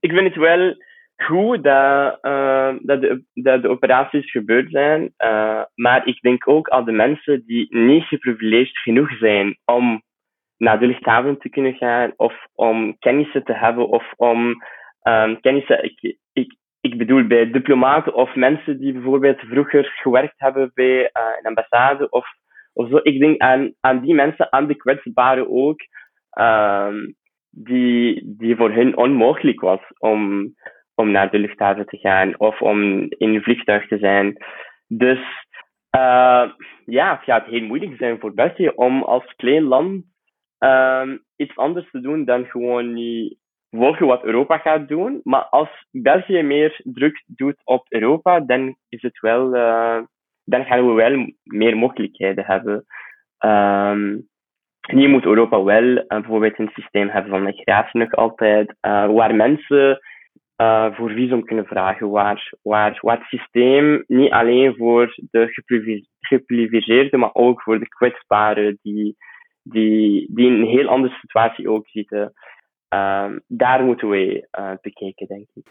ik 0.00 0.10
vind 0.10 0.34
het 0.34 0.36
wel 0.36 0.74
goed 1.16 1.64
dat, 1.64 2.18
uh, 2.22 2.74
dat, 2.80 3.00
de, 3.00 3.24
dat 3.34 3.62
de 3.62 3.68
operaties 3.68 4.30
gebeurd 4.30 4.70
zijn, 4.70 5.14
uh, 5.18 5.62
maar 5.74 6.06
ik 6.06 6.20
denk 6.20 6.48
ook 6.48 6.68
aan 6.68 6.84
de 6.84 6.92
mensen 6.92 7.42
die 7.46 7.76
niet 7.76 8.04
geprivilegeerd 8.04 8.78
genoeg 8.78 9.18
zijn 9.18 9.58
om 9.64 10.02
naar 10.56 10.78
de 10.78 10.86
luchthaven 10.86 11.38
te 11.38 11.48
kunnen 11.48 11.74
gaan 11.74 12.12
of 12.16 12.34
om 12.54 12.98
kennissen 12.98 13.44
te 13.44 13.54
hebben 13.54 13.88
of 13.88 14.12
om 14.16 14.62
um, 15.02 15.40
kennissen. 15.40 15.84
Ik, 15.84 16.16
ik, 16.32 16.56
ik 16.80 16.98
bedoel 16.98 17.26
bij 17.26 17.50
diplomaten 17.50 18.14
of 18.14 18.34
mensen 18.34 18.78
die 18.78 18.92
bijvoorbeeld 18.92 19.40
vroeger 19.40 19.92
gewerkt 20.02 20.34
hebben 20.36 20.70
bij 20.74 20.98
uh, 20.98 21.22
een 21.38 21.46
ambassade 21.46 22.08
of, 22.10 22.26
of 22.72 22.88
zo. 22.88 23.00
Ik 23.02 23.20
denk 23.20 23.40
aan, 23.40 23.74
aan 23.80 24.00
die 24.00 24.14
mensen, 24.14 24.52
aan 24.52 24.66
de 24.66 24.74
kwetsbaren 24.74 25.50
ook 25.50 25.80
um, 26.40 27.14
die, 27.50 28.22
die 28.36 28.56
voor 28.56 28.70
hun 28.70 28.96
onmogelijk 28.96 29.60
was 29.60 29.80
om, 29.98 30.54
om 30.94 31.10
naar 31.10 31.30
de 31.30 31.38
luchthaven 31.38 31.86
te 31.86 31.96
gaan 31.96 32.38
of 32.38 32.60
om 32.60 32.80
in 33.08 33.34
een 33.34 33.42
vliegtuig 33.42 33.88
te 33.88 33.98
zijn. 33.98 34.36
Dus 34.86 35.18
uh, 35.96 36.50
ja, 36.84 37.14
het 37.14 37.24
gaat 37.24 37.46
heel 37.46 37.62
moeilijk 37.62 37.96
zijn 37.96 38.20
voor 38.20 38.34
België 38.34 38.68
om 38.68 39.02
als 39.02 39.34
klein 39.36 39.62
land 39.62 40.04
uh, 40.58 41.12
iets 41.36 41.56
anders 41.56 41.90
te 41.90 42.00
doen 42.00 42.24
dan 42.24 42.44
gewoon 42.44 42.92
niet 42.92 43.38
volgen 43.70 44.06
wat 44.06 44.24
Europa 44.24 44.58
gaat 44.58 44.88
doen. 44.88 45.20
Maar 45.22 45.44
als 45.44 45.86
België 45.90 46.42
meer 46.42 46.80
druk 46.84 47.22
doet 47.26 47.60
op 47.64 47.86
Europa, 47.88 48.40
dan 48.40 48.76
is 48.88 49.02
het 49.02 49.20
wel, 49.20 49.54
uh, 49.54 50.00
dan 50.44 50.64
gaan 50.64 50.86
we 50.86 50.92
wel 50.92 51.32
meer 51.42 51.76
mogelijkheden 51.76 52.44
hebben. 52.44 52.84
Um, 53.38 54.28
hier 54.86 55.08
moet 55.08 55.24
Europa 55.24 55.62
wel 55.62 55.84
uh, 55.84 56.04
bijvoorbeeld 56.06 56.58
een 56.58 56.70
systeem 56.72 57.08
hebben 57.08 57.30
van 57.30 57.42
migratie 57.42 58.00
nog 58.00 58.12
altijd, 58.12 58.68
uh, 58.68 59.06
waar 59.12 59.34
mensen 59.34 60.00
uh, 60.56 60.94
voor 60.94 61.10
visum 61.10 61.44
kunnen 61.44 61.66
vragen, 61.66 62.10
waar, 62.10 62.52
waar, 62.62 62.98
waar 63.00 63.18
het 63.18 63.26
systeem 63.26 64.04
niet 64.06 64.30
alleen 64.30 64.74
voor 64.76 65.14
de 65.30 65.48
geprivilegeerden, 66.20 67.20
maar 67.20 67.34
ook 67.34 67.62
voor 67.62 67.78
de 67.78 67.88
kwetsbaren 67.88 68.78
die, 68.82 69.16
die, 69.62 70.28
die 70.34 70.46
in 70.46 70.52
een 70.52 70.66
heel 70.66 70.88
andere 70.88 71.14
situatie 71.14 71.70
ook 71.70 71.88
zitten. 71.88 72.32
Um, 72.88 73.40
daar 73.46 73.84
moeten 73.84 74.08
we 74.08 74.48
bekijken, 74.80 75.26
denk 75.26 75.46
ik. 75.54 75.66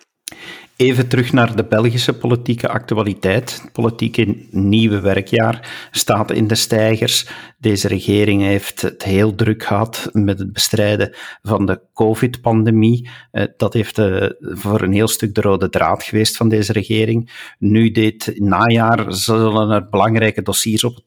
Even 0.78 1.08
terug 1.08 1.34
naar 1.34 1.56
de 1.56 1.66
Belgische 1.66 2.18
politieke 2.18 2.70
actualiteit. 2.70 3.62
Het 3.62 3.72
politieke 3.72 4.48
nieuwe 4.50 5.00
werkjaar 5.00 5.88
staat 5.92 6.32
in 6.32 6.48
de 6.48 6.56
stijgers. 6.56 7.28
Deze 7.58 7.88
regering 7.88 8.42
heeft 8.42 8.82
het 8.82 9.04
heel 9.04 9.36
druk 9.36 9.64
gehad 9.64 10.10
met 10.12 10.40
het 10.40 10.54
bestrijden 10.54 11.16
van 11.42 11.66
de 11.66 11.82
COVID-pandemie. 11.94 13.10
Eh, 13.32 13.46
dat 13.58 13.74
heeft 13.74 13.98
eh, 13.98 14.30
voor 14.40 14.82
een 14.82 14.94
heel 14.94 15.08
stuk 15.08 15.36
de 15.36 15.42
rode 15.42 15.70
draad 15.70 16.04
geweest 16.04 16.38
van 16.38 16.50
deze 16.50 16.74
regering. 16.74 17.32
Nu, 17.60 17.92
dit 17.92 18.34
najaar, 18.36 19.14
zullen 19.14 19.70
er 19.70 19.90
belangrijke 19.90 20.42
dossiers 20.42 20.84
op 20.84 21.00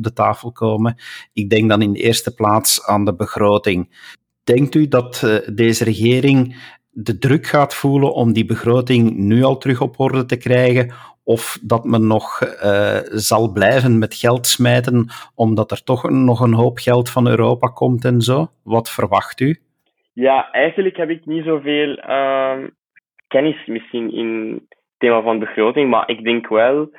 de 0.00 0.12
tafel 0.12 0.52
komen. 0.52 0.96
Ik 1.32 1.50
denk 1.50 1.68
dan 1.68 1.82
in 1.82 1.92
de 1.92 2.00
eerste 2.02 2.34
plaats 2.34 2.84
aan 2.84 3.04
de 3.04 3.14
begroting. 3.14 3.88
Denkt 4.46 4.74
u 4.74 4.88
dat 4.88 5.22
eh, 5.22 5.54
deze 5.54 5.84
regering 5.84 6.56
de 6.98 7.18
druk 7.18 7.46
gaat 7.46 7.74
voelen 7.74 8.12
om 8.12 8.32
die 8.32 8.44
begroting 8.44 9.16
nu 9.16 9.42
al 9.42 9.58
terug 9.58 9.80
op 9.80 10.00
orde 10.00 10.24
te 10.24 10.38
krijgen, 10.38 10.92
of 11.24 11.58
dat 11.62 11.84
men 11.84 12.06
nog 12.06 12.40
uh, 12.40 12.98
zal 13.02 13.52
blijven 13.52 13.98
met 13.98 14.14
geld 14.14 14.46
smijten, 14.46 15.06
omdat 15.34 15.70
er 15.70 15.82
toch 15.82 16.10
nog 16.10 16.40
een 16.40 16.54
hoop 16.54 16.78
geld 16.78 17.10
van 17.10 17.28
Europa 17.28 17.66
komt 17.68 18.04
en 18.04 18.20
zo? 18.20 18.46
Wat 18.64 18.90
verwacht 18.90 19.40
u? 19.40 19.56
Ja, 20.12 20.50
eigenlijk 20.50 20.96
heb 20.96 21.10
ik 21.10 21.26
niet 21.26 21.44
zoveel 21.44 21.98
uh, 21.98 22.58
kennis 23.28 23.66
misschien 23.66 24.12
in 24.12 24.52
het 24.68 24.78
thema 24.98 25.22
van 25.22 25.38
begroting, 25.38 25.90
maar 25.90 26.08
ik 26.10 26.24
denk 26.24 26.48
wel, 26.48 26.90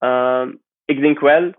uh, 0.00 0.46
ik 0.84 1.00
denk 1.00 1.20
wel 1.20 1.52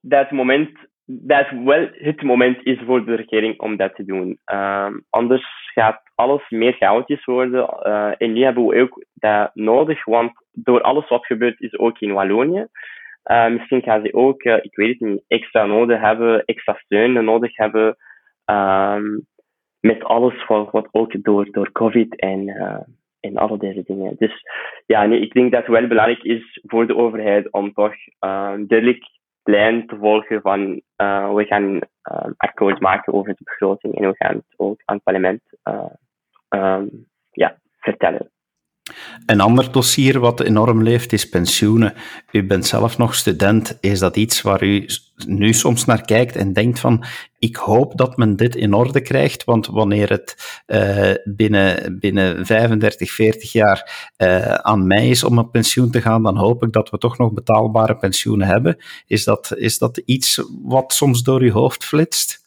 dat 0.00 0.30
moment 0.30 0.70
dat 1.04 1.46
wel 1.64 1.88
het 1.92 2.22
moment 2.22 2.66
is 2.66 2.78
voor 2.86 3.04
de 3.04 3.14
regering 3.14 3.60
om 3.60 3.76
dat 3.76 3.94
te 3.94 4.04
doen. 4.04 4.38
Uh, 4.52 4.88
anders 5.10 5.44
gaat 5.74 6.11
alles 6.22 6.48
meer 6.48 6.72
chaotisch 6.72 7.24
worden. 7.24 7.68
Uh, 7.86 8.12
en 8.18 8.32
nu 8.32 8.42
hebben 8.42 8.66
we 8.66 8.80
ook 8.80 9.04
dat 9.14 9.50
nodig, 9.54 10.04
want 10.04 10.32
door 10.52 10.80
alles 10.80 11.08
wat 11.08 11.26
gebeurt 11.26 11.60
is 11.60 11.78
ook 11.78 11.98
in 11.98 12.12
Wallonië. 12.12 12.66
Uh, 13.30 13.48
misschien 13.48 13.82
gaan 13.82 14.02
ze 14.04 14.14
ook, 14.14 14.44
uh, 14.44 14.56
ik 14.62 14.76
weet 14.76 14.98
het 14.98 15.08
niet, 15.08 15.24
extra 15.28 15.64
nodig 15.64 16.00
hebben, 16.00 16.44
extra 16.44 16.74
steun 16.74 17.24
nodig 17.24 17.56
hebben. 17.56 17.96
Um, 18.44 19.26
met 19.80 20.04
alles 20.04 20.46
wat, 20.46 20.70
wat 20.70 20.88
ook 20.90 21.22
door, 21.22 21.48
door 21.50 21.72
COVID 21.72 22.16
en, 22.16 22.48
en 23.20 23.36
alle 23.36 23.58
deze 23.58 23.82
dingen. 23.86 24.14
Dus 24.18 24.42
ja, 24.86 25.06
nee, 25.06 25.20
ik 25.20 25.32
denk 25.32 25.52
dat 25.52 25.60
het 25.60 25.70
wel 25.70 25.86
belangrijk 25.86 26.22
is 26.22 26.60
voor 26.62 26.86
de 26.86 26.96
overheid 26.96 27.52
om 27.52 27.72
toch 27.72 27.94
duidelijk 28.66 29.04
lijn 29.42 29.86
te 29.86 29.96
volgen 29.96 30.40
van 30.40 30.82
uh, 30.96 31.34
we 31.34 31.44
gaan 31.44 31.78
akkoord 32.36 32.80
maken 32.80 33.12
over 33.12 33.34
de 33.34 33.44
begroting 33.44 33.94
en 33.94 34.08
we 34.08 34.14
gaan 34.16 34.34
het 34.34 34.54
ook 34.56 34.80
aan 34.84 34.94
het 34.94 35.04
parlement 35.04 35.42
um, 36.54 37.06
ja, 37.30 37.60
vertellen. 37.78 38.30
Een 39.26 39.40
ander 39.40 39.72
dossier 39.72 40.18
wat 40.18 40.40
enorm 40.40 40.82
leeft 40.82 41.12
is 41.12 41.28
pensioenen. 41.28 41.94
U 42.30 42.46
bent 42.46 42.66
zelf 42.66 42.98
nog 42.98 43.14
student. 43.14 43.78
Is 43.80 43.98
dat 43.98 44.16
iets 44.16 44.42
waar 44.42 44.62
u 44.62 44.86
nu 45.26 45.52
soms 45.52 45.84
naar 45.84 46.02
kijkt 46.02 46.36
en 46.36 46.52
denkt 46.52 46.80
van, 46.80 47.04
ik 47.38 47.56
hoop 47.56 47.96
dat 47.96 48.16
men 48.16 48.36
dit 48.36 48.56
in 48.56 48.74
orde 48.74 49.00
krijgt, 49.00 49.44
want 49.44 49.66
wanneer 49.66 50.08
het 50.08 50.62
uh, 50.66 51.14
binnen, 51.24 51.98
binnen 51.98 52.46
35, 52.46 53.10
40 53.10 53.52
jaar 53.52 54.10
uh, 54.16 54.54
aan 54.54 54.86
mij 54.86 55.08
is 55.08 55.24
om 55.24 55.38
op 55.38 55.52
pensioen 55.52 55.90
te 55.90 56.00
gaan, 56.00 56.22
dan 56.22 56.36
hoop 56.36 56.62
ik 56.62 56.72
dat 56.72 56.90
we 56.90 56.98
toch 56.98 57.18
nog 57.18 57.32
betaalbare 57.32 57.96
pensioenen 57.96 58.46
hebben. 58.46 58.76
Is 59.06 59.24
dat, 59.24 59.52
is 59.56 59.78
dat 59.78 59.96
iets 59.96 60.42
wat 60.62 60.92
soms 60.92 61.22
door 61.22 61.40
uw 61.40 61.52
hoofd 61.52 61.84
flitst? 61.84 62.41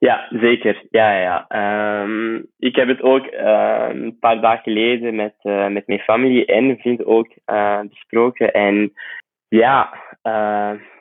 Ja, 0.00 0.28
zeker. 0.30 0.82
Ja, 0.90 1.18
ja. 1.20 1.46
Um, 2.02 2.46
ik 2.58 2.76
heb 2.76 2.88
het 2.88 3.02
ook 3.02 3.26
uh, 3.26 3.86
een 3.88 4.18
paar 4.18 4.40
dagen 4.40 4.62
geleden 4.62 5.14
met, 5.14 5.34
uh, 5.42 5.68
met 5.68 5.86
mijn 5.86 5.98
familie 5.98 6.46
en 6.46 6.78
vrienden 6.78 7.06
ook 7.06 7.28
uh, 7.46 7.80
besproken. 7.80 8.52
En 8.52 8.92
ja, 9.48 9.94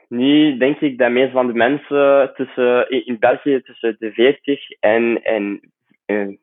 nu 0.08 0.58
denk 0.58 0.80
ik 0.80 0.98
dat 0.98 1.12
meest 1.12 1.32
van 1.32 1.48
de 1.48 1.54
mensen 1.54 2.32
tussen, 2.36 2.90
in, 3.06 3.20
België 3.20 3.62
tussen 3.62 3.96
de 4.00 4.12
40 4.12 4.70
en, 4.80 5.24
en 5.24 6.40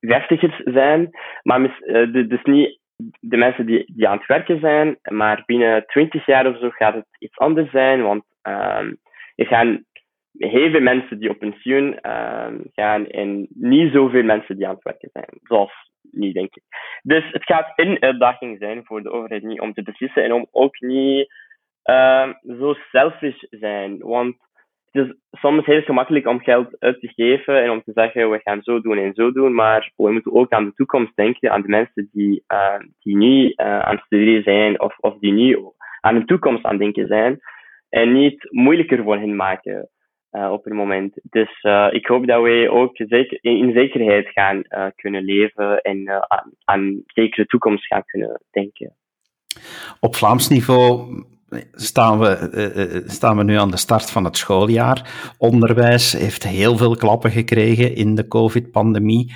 50 0.00 0.60
zijn. 0.64 1.10
Maar 1.42 1.80
dus 2.12 2.42
niet 2.42 2.78
de 3.20 3.36
mensen 3.36 3.66
die, 3.66 3.92
die 3.94 4.08
aan 4.08 4.18
het 4.18 4.26
werken 4.26 4.60
zijn, 4.60 4.98
maar 5.02 5.42
binnen 5.46 5.86
20 5.86 6.26
jaar 6.26 6.46
of 6.46 6.58
zo 6.58 6.70
gaat 6.70 6.94
het 6.94 7.06
iets 7.18 7.38
anders 7.38 7.70
zijn. 7.70 8.02
Want 8.02 8.24
er 9.38 9.46
gaan 9.46 9.84
heel 10.38 10.70
veel 10.70 10.80
mensen 10.80 11.18
die 11.18 11.30
op 11.30 11.38
pensioen 11.38 11.98
uh, 12.02 12.46
gaan 12.72 13.06
en 13.06 13.46
niet 13.54 13.92
zoveel 13.92 14.22
mensen 14.22 14.56
die 14.56 14.66
aan 14.66 14.74
het 14.74 14.82
werken 14.82 15.10
zijn. 15.12 15.38
Zoals 15.42 15.72
niet, 16.10 16.34
denk 16.34 16.54
ik. 16.54 16.62
Dus 17.02 17.24
het 17.32 17.44
gaat 17.44 17.72
een 17.76 18.02
uitdaging 18.02 18.58
zijn 18.58 18.84
voor 18.84 19.02
de 19.02 19.10
overheid 19.10 19.42
niet 19.42 19.60
om 19.60 19.72
te 19.72 19.82
beslissen 19.82 20.24
en 20.24 20.32
om 20.32 20.46
ook 20.50 20.80
niet 20.80 21.32
uh, 21.84 22.28
zo 22.58 22.74
selfish 22.90 23.42
zijn. 23.50 23.98
Want 23.98 24.36
het 24.90 25.06
is 25.06 25.14
soms 25.30 25.66
heel 25.66 25.82
gemakkelijk 25.82 26.26
om 26.26 26.40
geld 26.40 26.76
uit 26.78 27.00
te 27.00 27.08
geven 27.08 27.62
en 27.62 27.70
om 27.70 27.82
te 27.82 27.92
zeggen 27.94 28.30
we 28.30 28.40
gaan 28.42 28.62
zo 28.62 28.80
doen 28.80 28.98
en 28.98 29.14
zo 29.14 29.32
doen, 29.32 29.54
maar 29.54 29.92
we 29.96 30.12
moeten 30.12 30.32
ook 30.32 30.52
aan 30.52 30.64
de 30.64 30.72
toekomst 30.72 31.16
denken, 31.16 31.50
aan 31.50 31.62
de 31.62 31.68
mensen 31.68 32.08
die, 32.12 32.44
uh, 32.52 32.78
die 32.98 33.16
nu 33.16 33.44
uh, 33.44 33.80
aan 33.80 33.94
het 33.94 34.04
studeren 34.04 34.42
zijn 34.42 34.80
of, 34.80 34.98
of 34.98 35.18
die 35.18 35.32
nu 35.32 35.58
aan 36.00 36.14
de 36.14 36.24
toekomst 36.24 36.64
aan 36.64 36.70
het 36.70 36.80
denken 36.80 37.06
zijn 37.06 37.40
en 37.88 38.12
niet 38.12 38.46
moeilijker 38.50 39.02
voor 39.02 39.16
hen 39.16 39.36
maken 39.36 39.88
uh, 40.32 40.52
op 40.52 40.64
het 40.64 40.72
moment. 40.72 41.14
Dus 41.22 41.62
uh, 41.62 41.86
ik 41.90 42.06
hoop 42.06 42.26
dat 42.26 42.42
wij 42.42 42.68
ook 42.68 42.96
zeker, 42.96 43.38
in 43.40 43.72
zekerheid 43.72 44.28
gaan 44.28 44.62
uh, 44.68 44.86
kunnen 44.96 45.24
leven 45.24 45.80
en 45.80 46.08
aan, 46.28 46.50
aan 46.64 47.02
zekere 47.06 47.46
toekomst 47.46 47.86
gaan 47.86 48.04
kunnen 48.04 48.40
denken. 48.50 48.96
Op 50.00 50.14
Vlaams 50.14 50.48
niveau 50.48 51.08
staan 51.72 52.18
we, 52.18 53.02
staan 53.06 53.36
we 53.36 53.44
nu 53.44 53.54
aan 53.56 53.70
de 53.70 53.76
start 53.76 54.10
van 54.10 54.24
het 54.24 54.36
schooljaar. 54.36 55.32
Onderwijs 55.38 56.12
heeft 56.12 56.44
heel 56.44 56.76
veel 56.76 56.96
klappen 56.96 57.30
gekregen 57.30 57.94
in 57.94 58.14
de 58.14 58.28
COVID-pandemie. 58.28 59.34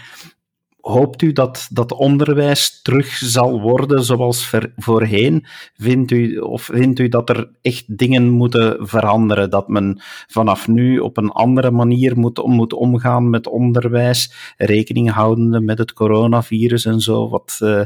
Hoopt 0.82 1.22
u 1.22 1.32
dat 1.32 1.68
dat 1.70 1.92
onderwijs 1.92 2.82
terug 2.82 3.06
zal 3.06 3.60
worden 3.60 4.04
zoals 4.04 4.54
voorheen? 4.76 5.46
Vindt 5.74 6.10
u, 6.10 6.38
of 6.38 6.62
vindt 6.62 6.98
u 6.98 7.08
dat 7.08 7.28
er 7.28 7.50
echt 7.60 7.98
dingen 7.98 8.28
moeten 8.28 8.88
veranderen? 8.88 9.50
Dat 9.50 9.68
men 9.68 10.00
vanaf 10.26 10.68
nu 10.68 10.98
op 10.98 11.16
een 11.16 11.30
andere 11.30 11.70
manier 11.70 12.18
moet, 12.18 12.46
moet 12.46 12.72
omgaan 12.72 13.30
met 13.30 13.46
onderwijs, 13.46 14.54
rekening 14.56 15.10
houdende 15.10 15.60
met 15.60 15.78
het 15.78 15.92
coronavirus 15.92 16.84
en 16.84 17.00
zo? 17.00 17.28
Wat, 17.28 17.58
uh, 17.62 17.82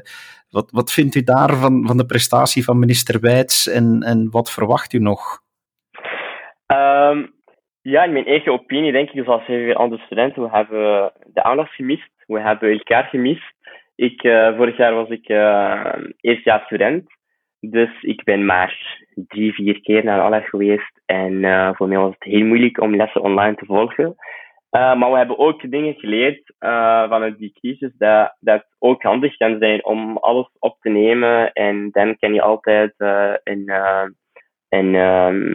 wat, 0.50 0.71
wat 0.71 0.93
vindt 0.93 1.15
u 1.15 1.23
daar 1.23 1.57
van, 1.57 1.87
van 1.87 1.97
de 1.97 2.07
prestatie 2.07 2.65
van 2.65 2.79
minister 2.79 3.21
Wijts 3.21 3.69
en, 3.69 4.03
en 4.03 4.31
wat 4.31 4.50
verwacht 4.50 4.93
u 4.93 4.99
nog? 4.99 5.43
Um, 6.67 7.36
ja, 7.90 8.05
in 8.05 8.12
mijn 8.12 8.26
eigen 8.26 8.52
opinie 8.52 8.93
denk 8.93 9.11
ik, 9.11 9.25
zoals 9.25 9.47
heel 9.47 9.64
veel 9.64 9.75
andere 9.75 10.02
studenten, 10.02 10.43
we 10.43 10.49
hebben 10.50 11.12
de 11.26 11.43
aandacht 11.43 11.75
gemist 11.75 12.14
we 12.26 12.40
hebben 12.40 12.71
elkaar 12.71 13.05
gemist. 13.05 13.55
Ik, 13.95 14.23
uh, 14.23 14.57
vorig 14.57 14.76
jaar 14.76 14.95
was 14.95 15.09
ik 15.09 15.28
uh, 15.28 15.95
eerstejaars 16.21 16.64
student. 16.64 17.05
Dus 17.61 17.90
ik 18.00 18.25
ben 18.25 18.45
maar 18.45 19.02
drie, 19.14 19.55
vier 19.55 19.81
keer 19.81 20.05
naar 20.05 20.21
Aller 20.21 20.43
geweest. 20.43 21.00
En 21.07 21.40
voor 21.76 21.88
mij 21.88 21.99
was 21.99 22.14
het 22.19 22.25
heel 22.25 22.45
moeilijk 22.45 22.81
om 22.81 22.97
lessen 22.97 23.23
online 23.23 23.55
te 23.55 23.64
volgen. 23.64 24.14
maar 24.71 25.11
we 25.11 25.16
hebben 25.16 25.38
ook 25.38 25.71
dingen 25.71 25.95
geleerd 25.95 26.55
vanuit 27.09 27.38
die 27.38 27.52
crisis 27.52 27.93
dat, 27.99 28.37
dat 28.40 28.66
ook 28.78 29.02
handig 29.02 29.37
kan 29.37 29.59
zijn 29.59 29.85
om 29.85 30.16
alles 30.16 30.49
op 30.59 30.76
te 30.81 30.88
nemen. 30.88 31.52
En 31.52 31.88
dan 31.90 32.16
kan 32.19 32.35
je 32.35 32.43
altijd 32.43 32.95
een, 33.43 34.95
um, 34.95 35.55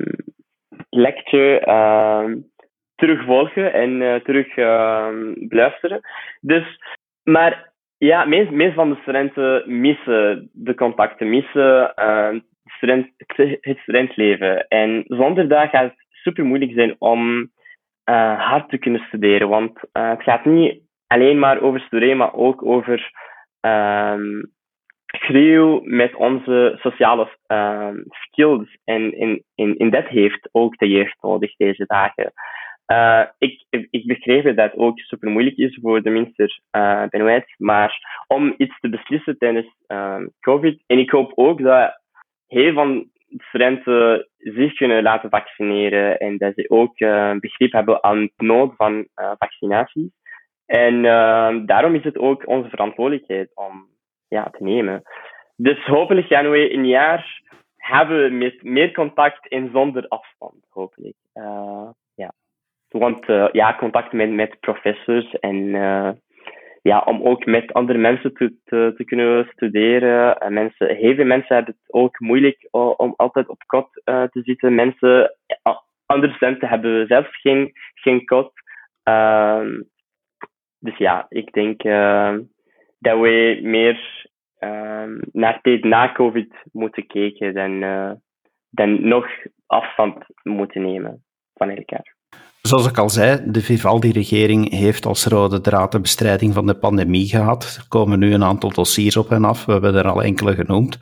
lecture 0.91 1.59
terugvolgen 2.95 3.73
en 3.73 4.01
uh, 4.01 4.15
terug 4.15 4.55
beluisteren. 5.49 6.01
Dus, 6.41 6.79
maar 7.23 7.71
ja, 7.97 8.25
meest, 8.25 8.51
meest 8.51 8.73
van 8.73 8.89
de 8.89 8.97
studenten 9.01 9.79
missen 9.81 10.49
de 10.53 10.75
contacten, 10.75 11.29
missen 11.29 11.93
uh, 11.95 12.29
student, 12.65 13.07
het 13.61 13.77
studentleven. 13.77 14.67
En 14.67 15.03
zonder 15.07 15.47
dat 15.47 15.69
gaat 15.69 15.83
het 15.83 16.05
super 16.09 16.45
moeilijk 16.45 16.71
zijn 16.71 16.95
om 16.99 17.51
hard 18.37 18.69
te 18.69 18.77
kunnen 18.77 19.01
studeren. 19.07 19.49
Want 19.49 19.79
het 19.91 20.23
gaat 20.23 20.45
niet 20.45 20.81
alleen 21.07 21.39
maar 21.39 21.61
over 21.61 21.79
studeren, 21.79 22.17
maar 22.17 22.33
ook 22.33 22.65
over 22.65 23.11
groei 25.11 25.79
met 25.83 26.15
onze 26.15 26.77
sociale 26.79 27.27
um, 27.47 28.03
skills. 28.09 28.77
En 28.83 29.17
in, 29.17 29.43
in, 29.55 29.77
in 29.77 29.89
dat 29.89 30.07
heeft 30.07 30.49
ook 30.51 30.77
de 30.77 30.87
jeugd 30.87 31.21
nodig 31.21 31.55
deze 31.55 31.85
dagen. 31.85 32.33
Uh, 32.91 33.23
ik, 33.37 33.65
ik 33.69 34.05
begreep 34.05 34.43
dat 34.43 34.55
het 34.55 34.77
ook 34.77 34.99
super 34.99 35.29
moeilijk 35.29 35.57
is 35.57 35.79
voor 35.81 36.01
de 36.01 36.09
minister 36.09 36.59
uh, 36.71 37.03
Benoit, 37.09 37.53
maar 37.57 38.23
om 38.27 38.53
iets 38.57 38.79
te 38.79 38.89
beslissen 38.89 39.37
tijdens 39.37 39.67
uh, 39.87 40.17
COVID. 40.39 40.83
En 40.87 40.99
ik 40.99 41.09
hoop 41.09 41.31
ook 41.35 41.61
dat 41.61 42.01
heel 42.47 42.73
van 42.73 43.09
studenten 43.37 44.27
zich 44.37 44.73
kunnen 44.73 45.03
laten 45.03 45.29
vaccineren 45.29 46.19
en 46.19 46.37
dat 46.37 46.53
ze 46.55 46.69
ook 46.69 46.99
uh, 46.99 47.33
begrip 47.39 47.71
hebben 47.71 48.03
aan 48.03 48.21
het 48.21 48.31
nood 48.37 48.75
van 48.75 49.07
vaccinaties. 49.37 50.09
En 50.65 50.93
uh, 50.95 51.55
daarom 51.65 51.95
is 51.95 52.03
het 52.03 52.17
ook 52.17 52.47
onze 52.47 52.69
verantwoordelijkheid 52.69 53.51
om 53.53 53.89
ja, 54.31 54.43
te 54.43 54.63
nemen. 54.63 55.01
Dus 55.55 55.85
hopelijk 55.85 56.27
gaan 56.27 56.49
we 56.49 56.73
een 56.73 56.87
jaar 56.87 57.41
hebben 57.77 58.37
met 58.37 58.63
meer 58.63 58.91
contact 58.91 59.47
en 59.47 59.69
zonder 59.73 60.07
afstand, 60.07 60.65
hopelijk. 60.69 61.15
ja. 62.15 62.33
Want 62.89 63.25
ja, 63.51 63.75
contact 63.75 64.11
met, 64.11 64.31
met 64.31 64.59
professors 64.59 65.39
en 65.39 65.55
ja, 66.81 66.99
om 67.05 67.21
ook 67.23 67.45
met 67.45 67.73
andere 67.73 67.97
mensen 67.99 68.33
te, 68.33 68.55
te, 68.63 68.93
te 68.97 69.03
kunnen 69.03 69.49
studeren. 69.51 70.37
En 70.37 70.53
mensen, 70.53 70.95
heel 70.95 71.15
veel 71.15 71.25
mensen 71.25 71.55
hebben 71.55 71.75
het 71.81 71.93
ook 71.93 72.19
moeilijk 72.19 72.67
om 72.71 73.13
altijd 73.17 73.47
op 73.47 73.63
kot 73.65 73.89
te 74.03 74.41
zitten. 74.43 74.75
Mensen, 74.75 75.35
andere 76.05 76.33
studenten 76.33 76.67
hebben 76.67 77.07
zelfs 77.07 77.41
geen, 77.41 77.71
geen 77.93 78.25
kot. 78.25 78.51
Uh, 79.09 79.65
dus 80.79 80.97
ja, 80.97 81.25
ik 81.29 81.53
denk 81.53 81.83
dat 83.01 83.19
we 83.19 83.59
meer 83.63 84.27
ehm, 84.57 85.19
naar 85.31 85.59
tijd 85.61 85.83
na 85.83 86.11
COVID 86.11 86.53
moeten 86.71 87.07
kijken 87.07 87.53
dan, 87.53 87.83
eh, 87.83 88.11
dan 88.69 89.07
nog 89.07 89.27
afstand 89.65 90.25
moeten 90.43 90.81
nemen 90.81 91.23
van 91.53 91.69
elkaar. 91.69 92.15
Zoals 92.61 92.87
ik 92.87 92.97
al 92.97 93.09
zei, 93.09 93.51
de 93.51 93.61
Vivaldi-regering 93.61 94.69
heeft 94.69 95.05
als 95.05 95.25
rode 95.25 95.61
draad 95.61 95.91
de 95.91 95.99
bestrijding 95.99 96.53
van 96.53 96.65
de 96.65 96.77
pandemie 96.77 97.27
gehad. 97.27 97.75
Er 97.77 97.85
komen 97.87 98.19
nu 98.19 98.33
een 98.33 98.43
aantal 98.43 98.69
dossiers 98.69 99.17
op 99.17 99.31
en 99.31 99.43
af, 99.43 99.65
we 99.65 99.71
hebben 99.71 99.95
er 99.95 100.07
al 100.07 100.23
enkele 100.23 100.55
genoemd. 100.55 100.97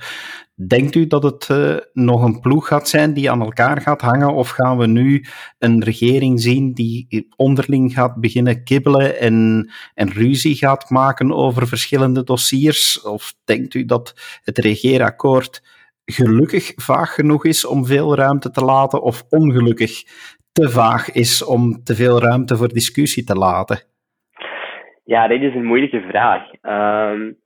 Denkt 0.68 0.96
u 0.96 1.08
dat 1.08 1.24
het 1.24 1.50
uh, 1.52 1.76
nog 1.94 2.24
een 2.24 2.40
ploeg 2.40 2.68
gaat 2.68 2.88
zijn 2.88 3.14
die 3.14 3.32
aan 3.32 3.42
elkaar 3.42 3.82
gaat 3.82 4.02
hangen, 4.02 4.34
of 4.34 4.50
gaan 4.50 4.78
we 4.78 4.88
nu 4.88 5.26
een 5.60 5.84
regering 5.84 6.42
zien 6.42 6.74
die 6.74 7.28
onderling 7.36 7.94
gaat 7.94 8.16
beginnen 8.16 8.64
kibbelen 8.64 9.20
en, 9.20 9.70
en 9.94 10.10
ruzie 10.12 10.56
gaat 10.56 10.90
maken 10.90 11.32
over 11.32 11.68
verschillende 11.68 12.24
dossiers? 12.24 13.02
Of 13.02 13.34
denkt 13.46 13.74
u 13.74 13.86
dat 13.86 14.40
het 14.44 14.58
regeerakkoord 14.58 15.62
gelukkig 16.06 16.74
vaag 16.76 17.14
genoeg 17.14 17.46
is 17.46 17.66
om 17.66 17.86
veel 17.86 18.16
ruimte 18.16 18.52
te 18.52 18.66
laten, 18.66 19.02
of 19.02 19.24
ongelukkig 19.30 20.04
te 20.52 20.70
vaag 20.70 21.12
is 21.12 21.44
om 21.46 21.84
te 21.84 21.96
veel 21.96 22.20
ruimte 22.20 22.56
voor 22.56 22.68
discussie 22.68 23.24
te 23.24 23.36
laten? 23.36 23.80
Ja, 25.04 25.28
dit 25.28 25.42
is 25.42 25.56
een 25.56 25.66
moeilijke 25.66 26.02
vraag. 26.10 26.42
Um, 26.62 27.38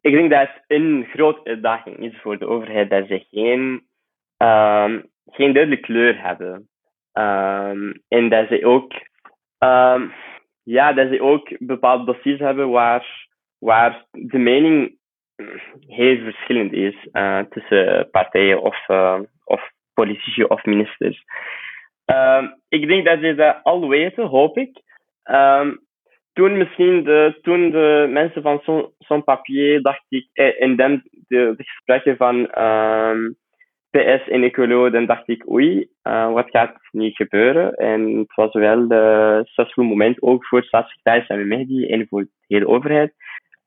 ik 0.00 0.12
denk 0.12 0.30
dat 0.30 0.40
het 0.40 0.64
een 0.66 1.06
grote 1.12 1.40
uitdaging 1.44 1.98
is 1.98 2.20
voor 2.20 2.38
de 2.38 2.46
overheid 2.46 2.90
dat 2.90 3.06
ze 3.06 3.26
geen, 3.30 3.86
um, 4.36 5.10
geen 5.26 5.52
duidelijke 5.52 5.86
kleur 5.86 6.22
hebben. 6.22 6.68
Um, 7.12 8.02
en 8.08 8.28
dat 8.28 8.48
ze 8.48 8.64
ook, 8.66 8.92
ja, 10.62 10.92
dat 10.92 11.08
ze 11.08 11.22
ook 11.22 11.56
bepaalde 11.58 12.04
dossiers 12.04 12.40
hebben 12.40 12.70
waar, 12.70 13.26
waar 13.58 14.04
de 14.10 14.38
mening 14.38 14.98
heel 15.86 16.18
verschillend 16.18 16.72
is 16.72 17.08
uh, 17.12 17.38
tussen 17.38 18.10
partijen 18.10 18.62
of, 18.62 18.88
uh, 18.88 19.20
of 19.44 19.70
politici 19.94 20.44
of 20.44 20.64
ministers. 20.64 21.24
Ik 22.68 22.88
denk 22.88 23.04
dat 23.04 23.20
ze 23.20 23.34
dat 23.34 23.60
al 23.62 23.88
weten, 23.88 24.26
hoop 24.26 24.58
ik. 24.58 24.80
Um, 25.24 25.88
toen 26.32 26.58
misschien 26.58 27.04
de, 27.04 27.38
toen 27.42 27.70
de 27.70 28.06
mensen 28.10 28.42
van 28.42 28.60
zo'n 28.64 28.92
zo 28.98 29.20
papier, 29.20 29.82
dacht 29.82 30.04
ik, 30.08 30.28
eh, 30.32 30.62
en 30.62 30.76
dan 30.76 31.02
de, 31.28 31.54
gesprekken 31.56 32.16
van 32.16 32.62
um, 32.62 33.36
PS 33.90 34.28
en 34.28 34.42
Ecolo, 34.42 34.90
dan 34.90 35.06
dacht 35.06 35.28
ik, 35.28 35.50
oei, 35.50 35.88
uh, 36.02 36.32
wat 36.32 36.50
gaat 36.50 36.76
niet 36.90 37.16
gebeuren? 37.16 37.74
En 37.74 38.16
het 38.16 38.34
was 38.34 38.52
wel 38.52 38.90
een 38.90 39.44
stressvol 39.44 39.84
moment, 39.84 40.22
ook 40.22 40.46
voor 40.46 40.62
staatssecretaris 40.62 41.26
en 41.26 41.48
Mehdi 41.48 41.86
en 41.86 42.06
voor 42.08 42.22
de 42.22 42.30
hele 42.46 42.66
overheid. 42.66 43.14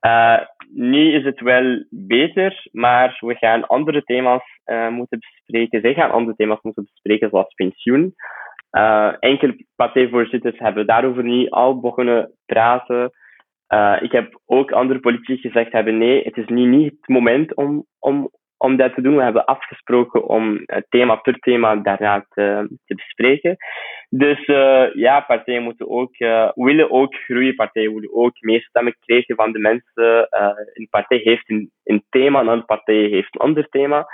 Uh, 0.06 0.40
nu 0.74 1.14
is 1.14 1.24
het 1.24 1.40
wel 1.40 1.86
beter, 1.90 2.68
maar 2.72 3.18
we 3.20 3.36
gaan 3.36 3.68
andere 3.68 4.04
thema's 4.04 4.44
moeten 4.90 5.20
bespreken. 5.20 5.82
Zij 5.82 5.94
gaan 5.94 6.12
andere 6.12 6.36
thema's 6.36 6.62
moeten 6.62 6.84
bespreken, 6.84 7.30
zoals 7.30 7.54
pensioen. 7.54 8.16
Uh, 8.78 9.14
enkele 9.20 9.66
partijvoorzitters 9.76 10.60
hebben 10.60 10.86
daarover 10.86 11.24
niet 11.24 11.50
al 11.50 11.80
begonnen 11.80 12.32
praten. 12.46 13.12
Uh, 13.74 13.98
ik 14.02 14.12
heb 14.12 14.40
ook 14.46 14.72
andere 14.72 15.00
politici 15.00 15.38
gezegd 15.38 15.72
hebben, 15.72 15.98
nee, 15.98 16.24
het 16.24 16.38
is 16.38 16.48
nu 16.48 16.66
niet 16.66 16.92
het 16.92 17.08
moment 17.08 17.56
om, 17.56 17.86
om, 18.00 18.30
om 18.58 18.76
dat 18.76 18.94
te 18.94 19.02
doen. 19.02 19.16
We 19.16 19.24
hebben 19.24 19.46
afgesproken 19.46 20.28
om 20.28 20.66
thema 20.90 21.16
per 21.16 21.40
thema 21.40 21.76
daarna 21.76 22.26
te, 22.30 22.70
te 22.86 22.96
bespreken. 22.96 23.56
Dus 24.10 24.46
ja, 24.94 25.20
partijen 25.20 25.64
moeten 25.64 25.90
ook, 25.90 26.18
willen 26.54 26.92
ook 26.92 27.16
groeien. 27.16 27.56
Partijen 27.56 27.94
willen 27.94 28.14
ook 28.14 28.34
meer 28.40 28.62
stemmen 28.62 28.96
krijgen 29.00 29.36
van 29.36 29.52
de 29.52 29.60
mensen. 29.60 30.28
een 30.74 30.88
partij 30.90 31.18
heeft 31.18 31.50
een, 31.50 31.72
een 31.84 32.04
thema, 32.10 32.40
een 32.40 32.48
andere 32.48 32.66
partij 32.66 32.96
heeft 32.96 33.36
een 33.36 33.42
ander 33.42 33.70
thema. 33.70 34.08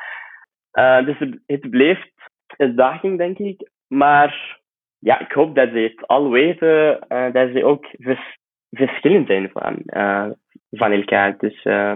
dus 1.05 1.17
het, 1.19 1.39
het 1.45 1.69
blijft 1.69 2.11
een 2.57 2.75
daging, 2.75 3.17
denk 3.17 3.37
ik. 3.37 3.69
Maar 3.89 4.59
ja, 4.99 5.19
ik 5.19 5.31
hoop 5.31 5.55
dat 5.55 5.69
ze 5.69 5.79
het 5.79 6.07
al 6.07 6.29
weten, 6.29 6.99
uh, 7.09 7.31
dat 7.33 7.49
ze 7.53 7.65
ook 7.65 7.85
vers 7.97 8.37
verschillend 8.69 9.27
zijn 9.27 9.49
van, 9.53 9.81
uh, 9.85 10.29
van 10.71 10.91
elkaar. 10.91 11.37
Dus 11.37 11.65
uh, 11.65 11.93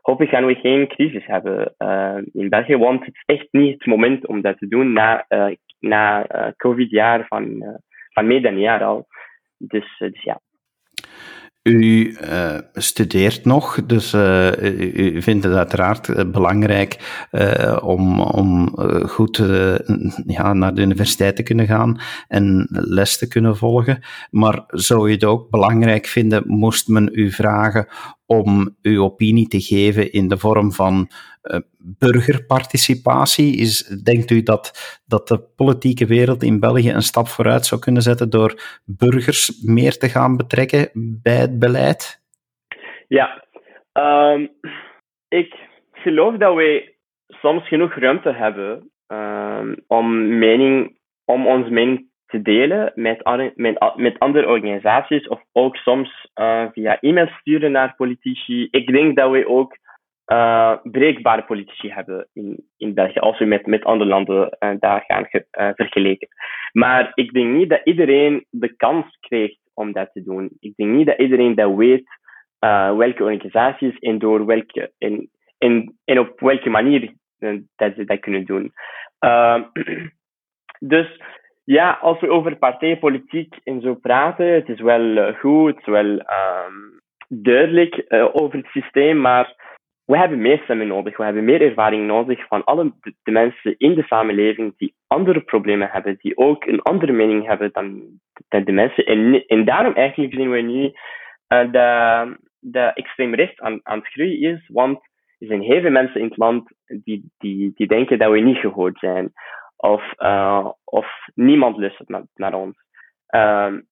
hopelijk 0.00 0.32
gaan 0.32 0.46
we 0.46 0.54
geen 0.54 0.88
crisis 0.88 1.26
hebben 1.26 1.74
in 2.32 2.48
België, 2.48 2.76
want 2.76 3.04
het 3.04 3.14
is 3.14 3.22
echt 3.36 3.46
niet 3.50 3.72
het 3.72 3.86
moment 3.86 4.26
om 4.26 4.40
dat 4.40 4.58
te 4.58 4.68
doen 4.68 4.92
na, 4.92 5.26
na 5.78 6.26
COVID-jaar 6.56 7.26
van, 7.26 7.64
van 8.08 8.26
meer 8.26 8.42
dan 8.42 8.52
een 8.52 8.60
jaar 8.60 8.84
al. 8.84 9.06
Dus, 9.58 9.98
dus 9.98 10.22
ja. 10.22 10.40
U 11.62 12.16
uh, 12.22 12.58
studeert 12.72 13.44
nog, 13.44 13.86
dus 13.86 14.14
uh, 14.14 14.50
u, 14.94 15.22
vindt 15.22 15.44
het 15.44 15.54
uiteraard 15.54 16.08
eh, 16.08 16.30
belangrijk 16.30 17.26
uh, 17.32 17.78
om, 17.82 18.20
om 18.20 18.76
goed 19.08 19.36
ja, 20.26 20.52
naar 20.52 20.74
de 20.74 20.80
universiteit 20.80 21.36
te 21.36 21.42
kunnen 21.42 21.66
gaan 21.66 22.00
en 22.28 22.66
les 22.70 23.18
te 23.18 23.28
kunnen 23.28 23.56
volgen. 23.56 24.00
Maar 24.30 24.64
zou 24.66 25.08
u 25.08 25.12
het 25.12 25.24
ook 25.24 25.50
belangrijk 25.50 26.06
vinden, 26.06 26.42
moest 26.46 26.88
men 26.88 27.08
u 27.12 27.30
vragen 27.30 27.86
om 28.38 28.76
uw 28.82 29.02
opinie 29.02 29.48
te 29.48 29.60
geven 29.60 30.12
in 30.12 30.28
de 30.28 30.38
vorm 30.38 30.72
van 30.72 31.08
uh, 31.42 31.60
burgerparticipatie? 31.98 33.56
Is, 33.56 34.02
denkt 34.04 34.30
u 34.30 34.42
dat, 34.42 35.00
dat 35.06 35.28
de 35.28 35.40
politieke 35.56 36.06
wereld 36.06 36.42
in 36.42 36.60
België 36.60 36.90
een 36.90 37.02
stap 37.02 37.26
vooruit 37.26 37.66
zou 37.66 37.80
kunnen 37.80 38.02
zetten 38.02 38.30
door 38.30 38.80
burgers 38.84 39.62
meer 39.62 39.98
te 39.98 40.08
gaan 40.08 40.36
betrekken 40.36 40.90
bij 41.22 41.36
het 41.36 41.58
beleid? 41.58 42.22
Ja, 43.08 43.44
um, 43.92 44.48
ik 45.28 45.54
geloof 45.92 46.36
dat 46.36 46.54
wij 46.54 46.96
soms 47.26 47.68
genoeg 47.68 47.94
ruimte 47.94 48.32
hebben 48.32 48.90
um, 49.06 49.76
om, 49.86 50.38
mening, 50.38 50.98
om 51.24 51.46
onze 51.46 51.70
mening 51.70 52.10
te 52.32 52.42
delen 52.42 52.92
met, 52.94 53.24
met, 53.54 53.94
met 53.96 54.18
andere 54.18 54.46
organisaties 54.46 55.28
of 55.28 55.42
ook 55.52 55.76
soms 55.76 56.30
uh, 56.40 56.66
via 56.72 57.00
e-mail 57.00 57.26
sturen 57.26 57.72
naar 57.72 57.94
politici. 57.96 58.68
Ik 58.70 58.92
denk 58.92 59.16
dat 59.16 59.30
we 59.30 59.48
ook 59.48 59.78
uh, 60.26 60.76
breekbare 60.82 61.42
politici 61.42 61.90
hebben 61.90 62.28
in, 62.32 62.66
in 62.76 62.94
België, 62.94 63.18
als 63.18 63.38
we 63.38 63.44
met, 63.44 63.66
met 63.66 63.84
andere 63.84 64.10
landen 64.10 64.56
uh, 64.60 64.70
daar 64.78 65.04
gaan 65.06 65.26
ge, 65.26 65.46
vergelijken. 65.76 66.28
Maar 66.72 67.10
ik 67.14 67.32
denk 67.32 67.52
niet 67.54 67.68
dat 67.68 67.80
iedereen 67.84 68.46
de 68.50 68.76
kans 68.76 69.18
krijgt 69.20 69.58
om 69.74 69.92
dat 69.92 70.10
te 70.12 70.22
doen. 70.22 70.50
Ik 70.60 70.72
denk 70.76 70.90
niet 70.90 71.06
dat 71.06 71.18
iedereen 71.18 71.54
dat 71.54 71.74
weet 71.74 72.08
welke 72.96 73.22
organisaties 73.22 73.98
en 73.98 74.18
door 74.18 74.46
welke 74.46 74.92
en, 74.98 75.30
en, 75.58 75.98
en 76.04 76.18
op 76.18 76.40
welke 76.40 76.70
manier 76.70 77.12
dat 77.76 77.92
ze 77.96 78.04
dat 78.04 78.20
kunnen 78.20 78.44
doen. 78.44 78.72
dus 80.94 81.20
ja, 81.64 81.98
als 82.00 82.20
we 82.20 82.30
over 82.30 82.56
partijpolitiek 82.56 83.54
en 83.64 83.80
zo 83.80 83.94
praten, 83.94 84.46
het 84.46 84.68
is 84.68 84.80
wel 84.80 85.00
uh, 85.00 85.34
goed, 85.38 85.68
het 85.68 85.78
is 85.78 85.86
wel 85.86 86.10
um, 86.10 87.00
duidelijk 87.28 88.04
uh, 88.08 88.28
over 88.32 88.58
het 88.58 88.66
systeem, 88.66 89.20
maar 89.20 89.54
we 90.04 90.18
hebben 90.18 90.40
meer 90.40 90.60
stemmen 90.62 90.86
nodig. 90.86 91.16
We 91.16 91.24
hebben 91.24 91.44
meer 91.44 91.62
ervaring 91.62 92.06
nodig 92.06 92.46
van 92.46 92.64
alle 92.64 92.92
de 93.22 93.30
mensen 93.30 93.74
in 93.78 93.94
de 93.94 94.02
samenleving 94.02 94.74
die 94.76 94.94
andere 95.06 95.40
problemen 95.40 95.88
hebben, 95.90 96.16
die 96.20 96.36
ook 96.36 96.64
een 96.64 96.82
andere 96.82 97.12
mening 97.12 97.46
hebben 97.46 97.70
dan, 97.72 98.02
dan 98.48 98.64
de 98.64 98.72
mensen. 98.72 99.06
En, 99.06 99.46
en 99.46 99.64
daarom 99.64 99.94
eigenlijk 99.94 100.34
zien 100.34 100.50
we 100.50 100.60
nu 100.60 100.92
de, 101.46 102.36
de 102.58 102.80
extreem 102.80 103.34
rechts 103.34 103.60
aan, 103.60 103.80
aan 103.82 103.98
het 103.98 104.08
groeien 104.08 104.40
is, 104.40 104.68
want 104.68 104.98
er 105.38 105.46
zijn 105.46 105.60
heel 105.60 105.80
veel 105.80 105.90
mensen 105.90 106.20
in 106.20 106.26
het 106.26 106.36
land 106.36 106.72
die, 106.86 107.30
die, 107.38 107.72
die 107.74 107.86
denken 107.86 108.18
dat 108.18 108.30
we 108.30 108.40
niet 108.40 108.58
gehoord 108.58 108.98
zijn. 108.98 109.32
Of, 109.82 110.12
uh, 110.18 110.68
of 110.84 111.06
niemand 111.34 111.76
luistert 111.76 112.08
naar, 112.08 112.22
naar 112.34 112.54
ons. 112.54 112.76
Um, 113.34 113.86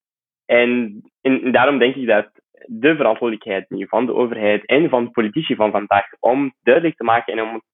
en, 0.46 1.00
en, 1.20 1.52
daarom 1.52 1.78
denk 1.78 1.94
ik 1.94 2.06
dat 2.06 2.30
de 2.66 2.96
verantwoordelijkheid 2.96 3.70
nu 3.70 3.86
van 3.88 4.06
de 4.06 4.14
overheid 4.14 4.66
en 4.66 4.88
van 4.88 5.04
de 5.04 5.10
politici 5.10 5.54
van 5.54 5.70
vandaag 5.70 6.06
om 6.18 6.54
duidelijk 6.62 6.96
te 6.96 7.04
maken 7.04 7.32
en 7.32 7.42
om 7.42 7.54
het 7.54 7.64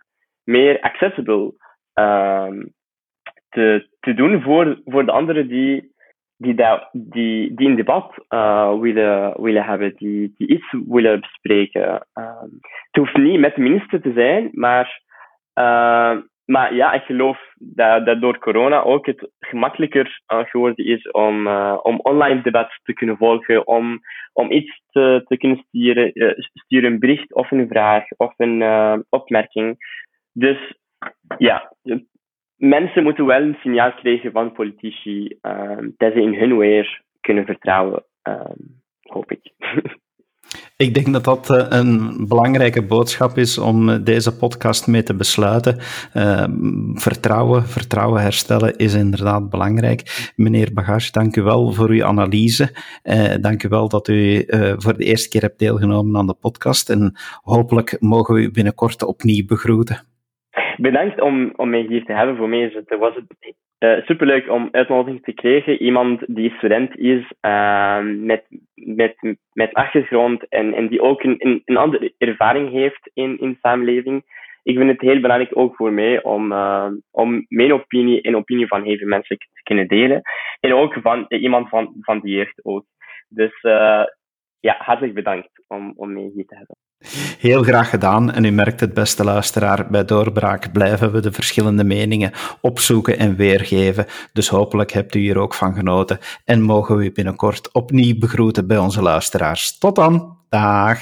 meer 0.45 0.81
accessible 0.81 1.55
um, 1.95 2.73
te, 3.49 3.89
te 4.01 4.15
doen 4.15 4.43
voor, 4.43 4.81
voor 4.85 5.05
de 5.05 5.13
anderen 5.13 5.49
die, 5.49 5.93
die, 6.37 6.55
dat, 6.55 6.89
die, 6.93 7.55
die 7.55 7.69
een 7.69 7.77
debat 7.77 8.25
uh, 8.29 8.79
willen, 8.79 9.43
willen 9.43 9.65
hebben, 9.65 9.97
die, 9.97 10.33
die 10.37 10.49
iets 10.49 10.77
willen 10.89 11.21
bespreken. 11.21 12.07
Uh, 12.15 12.43
het 12.91 12.97
hoeft 13.01 13.17
niet 13.17 13.41
met 13.41 13.55
de 13.55 13.61
minister 13.61 14.01
te 14.01 14.13
zijn, 14.13 14.49
maar, 14.53 15.05
maar 16.47 16.75
ja, 16.75 16.93
ik 16.93 17.03
geloof 17.03 17.39
dat, 17.59 18.07
dat 18.07 18.21
door 18.21 18.39
corona 18.39 18.83
ook 18.83 19.07
het 19.07 19.31
gemakkelijker 19.39 20.21
geworden 20.27 20.85
is 20.85 21.11
om, 21.11 21.49
om 21.83 22.01
online 22.01 22.43
debat 22.43 22.81
te 22.83 22.93
kunnen 22.93 23.17
volgen, 23.17 23.67
om, 23.67 24.01
om 24.33 24.51
iets 24.51 24.83
te, 24.91 25.23
te 25.27 25.37
kunnen 25.37 25.65
sturen, 25.69 26.13
sturen, 26.53 26.93
een 26.93 26.99
bericht 26.99 27.35
of 27.35 27.51
een 27.51 27.69
vraag 27.69 28.05
of 28.17 28.35
een 28.37 29.05
opmerking. 29.09 29.77
Dus 30.33 30.79
ja, 31.39 31.73
mensen 32.57 33.03
moeten 33.03 33.27
wel 33.27 33.41
een 33.41 33.59
signaal 33.61 33.93
krijgen 33.93 34.33
van 34.33 34.53
politici 34.53 35.39
dat 35.97 36.13
ze 36.13 36.21
in 36.21 36.35
hun 36.35 36.59
weer 36.59 37.03
kunnen 37.21 37.45
vertrouwen, 37.45 38.05
hoop 39.01 39.31
ik. 39.31 39.53
Ik 40.77 40.95
denk 40.95 41.13
dat 41.13 41.25
dat 41.25 41.51
eh, 41.51 41.79
een 41.79 42.25
belangrijke 42.29 42.83
boodschap 42.83 43.37
is 43.37 43.59
om 43.59 43.89
eh, 43.89 44.05
deze 44.05 44.37
podcast 44.37 44.87
mee 44.87 45.03
te 45.03 45.15
besluiten. 45.15 45.77
Uh, 46.15 46.45
vertrouwen, 46.95 47.63
vertrouwen 47.63 48.23
herstellen 48.23 48.77
is 48.77 48.95
inderdaad 48.95 49.51
belangrijk. 49.51 50.33
Meneer 50.37 50.71
Bagage, 50.75 51.13
dank 51.13 51.37
u 51.37 51.43
wel 51.43 51.73
voor 51.73 51.89
uw 51.89 52.05
analyse. 52.05 52.71
Dank 53.41 53.63
u 53.63 53.69
wel 53.69 53.89
dat 53.89 54.09
u 54.09 54.45
voor 54.77 54.97
de 54.97 55.05
eerste 55.05 55.29
keer 55.29 55.41
hebt 55.41 55.59
deelgenomen 55.59 56.17
aan 56.17 56.27
de 56.27 56.37
podcast. 56.41 56.91
En 56.91 57.13
hopelijk 57.43 57.97
mogen 58.01 58.35
we 58.35 58.41
u 58.41 58.51
binnenkort 58.51 59.03
opnieuw 59.03 59.47
begroeten 59.47 60.07
bedankt 60.77 61.21
om, 61.21 61.53
om 61.57 61.71
mij 61.71 61.87
hier 61.89 62.05
te 62.05 62.13
hebben. 62.13 62.37
Voor 62.37 62.49
mij 62.49 62.61
is 62.61 62.75
het, 62.75 62.99
was 62.99 63.15
het 63.15 63.57
uh, 63.79 64.05
superleuk 64.05 64.51
om 64.51 64.69
uitnodiging 64.71 65.23
te 65.23 65.33
krijgen. 65.33 65.83
Iemand 65.83 66.23
die 66.27 66.51
student 66.51 66.99
is, 66.99 67.33
uh, 67.41 68.01
met, 68.03 68.45
met, 68.75 69.37
met 69.53 69.73
achtergrond 69.73 70.49
en, 70.49 70.75
en 70.75 70.89
die 70.89 71.01
ook 71.01 71.23
een, 71.23 71.62
een, 71.65 71.77
andere 71.77 72.15
ervaring 72.19 72.71
heeft 72.71 73.11
in, 73.15 73.39
in 73.39 73.59
samenleving. 73.62 74.23
Ik 74.62 74.77
vind 74.77 74.91
het 74.91 75.01
heel 75.01 75.21
belangrijk 75.21 75.57
ook 75.57 75.77
voor 75.77 75.93
mij 75.93 76.23
om, 76.23 76.53
uh, 76.53 76.89
om 77.11 77.47
mijn 77.49 77.73
opinie 77.73 78.23
en 78.23 78.37
opinie 78.37 78.67
van 78.67 78.83
heel 78.83 78.97
veel 78.97 79.09
mensen 79.09 79.39
te 79.39 79.62
kunnen 79.62 79.89
delen. 79.89 80.23
En 80.61 80.75
ook 80.75 80.99
van 81.03 81.25
iemand 81.29 81.69
van, 81.69 81.95
van 82.01 82.21
die 82.21 82.35
jeugd 82.35 82.65
ook. 82.65 82.85
Dus 83.29 83.61
ja, 84.61 84.77
hartelijk 84.79 85.15
bedankt 85.15 85.49
om, 85.67 85.93
om 85.97 86.12
mij 86.12 86.31
hier 86.35 86.47
te 86.47 86.57
hebben. 86.57 86.77
Heel 87.38 87.62
graag 87.62 87.90
gedaan. 87.90 88.33
En 88.33 88.45
u 88.45 88.51
merkt 88.51 88.81
het, 88.81 88.95
beste 88.95 89.25
luisteraar, 89.25 89.87
bij 89.90 90.05
Doorbraak 90.05 90.73
blijven 90.73 91.12
we 91.12 91.21
de 91.21 91.33
verschillende 91.33 91.85
meningen 91.85 92.33
opzoeken 92.61 93.19
en 93.19 93.37
weergeven. 93.37 94.07
Dus 94.33 94.49
hopelijk 94.49 94.92
hebt 94.92 95.14
u 95.14 95.19
hier 95.19 95.38
ook 95.38 95.55
van 95.55 95.75
genoten 95.75 96.19
en 96.45 96.62
mogen 96.62 96.97
we 96.97 97.05
u 97.05 97.12
binnenkort 97.12 97.73
opnieuw 97.73 98.19
begroeten 98.19 98.66
bij 98.66 98.79
onze 98.79 99.03
luisteraars. 99.03 99.79
Tot 99.79 99.97
dan. 99.97 100.37
Dag. 100.49 100.99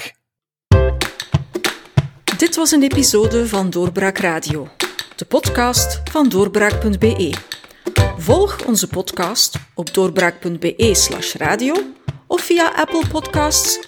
Dit 2.37 2.55
was 2.55 2.71
een 2.71 2.83
episode 2.83 3.47
van 3.47 3.69
Doorbraak 3.69 4.17
Radio, 4.17 4.67
de 5.15 5.25
podcast 5.25 6.01
van 6.11 6.29
doorbraak.be. 6.29 7.33
Volg 8.17 8.65
onze 8.65 8.87
podcast 8.87 9.59
op 9.73 9.93
doorbraak.be/radio 9.93 11.75
of 12.27 12.41
via 12.41 12.71
Apple 12.75 13.03
Podcasts, 13.11 13.87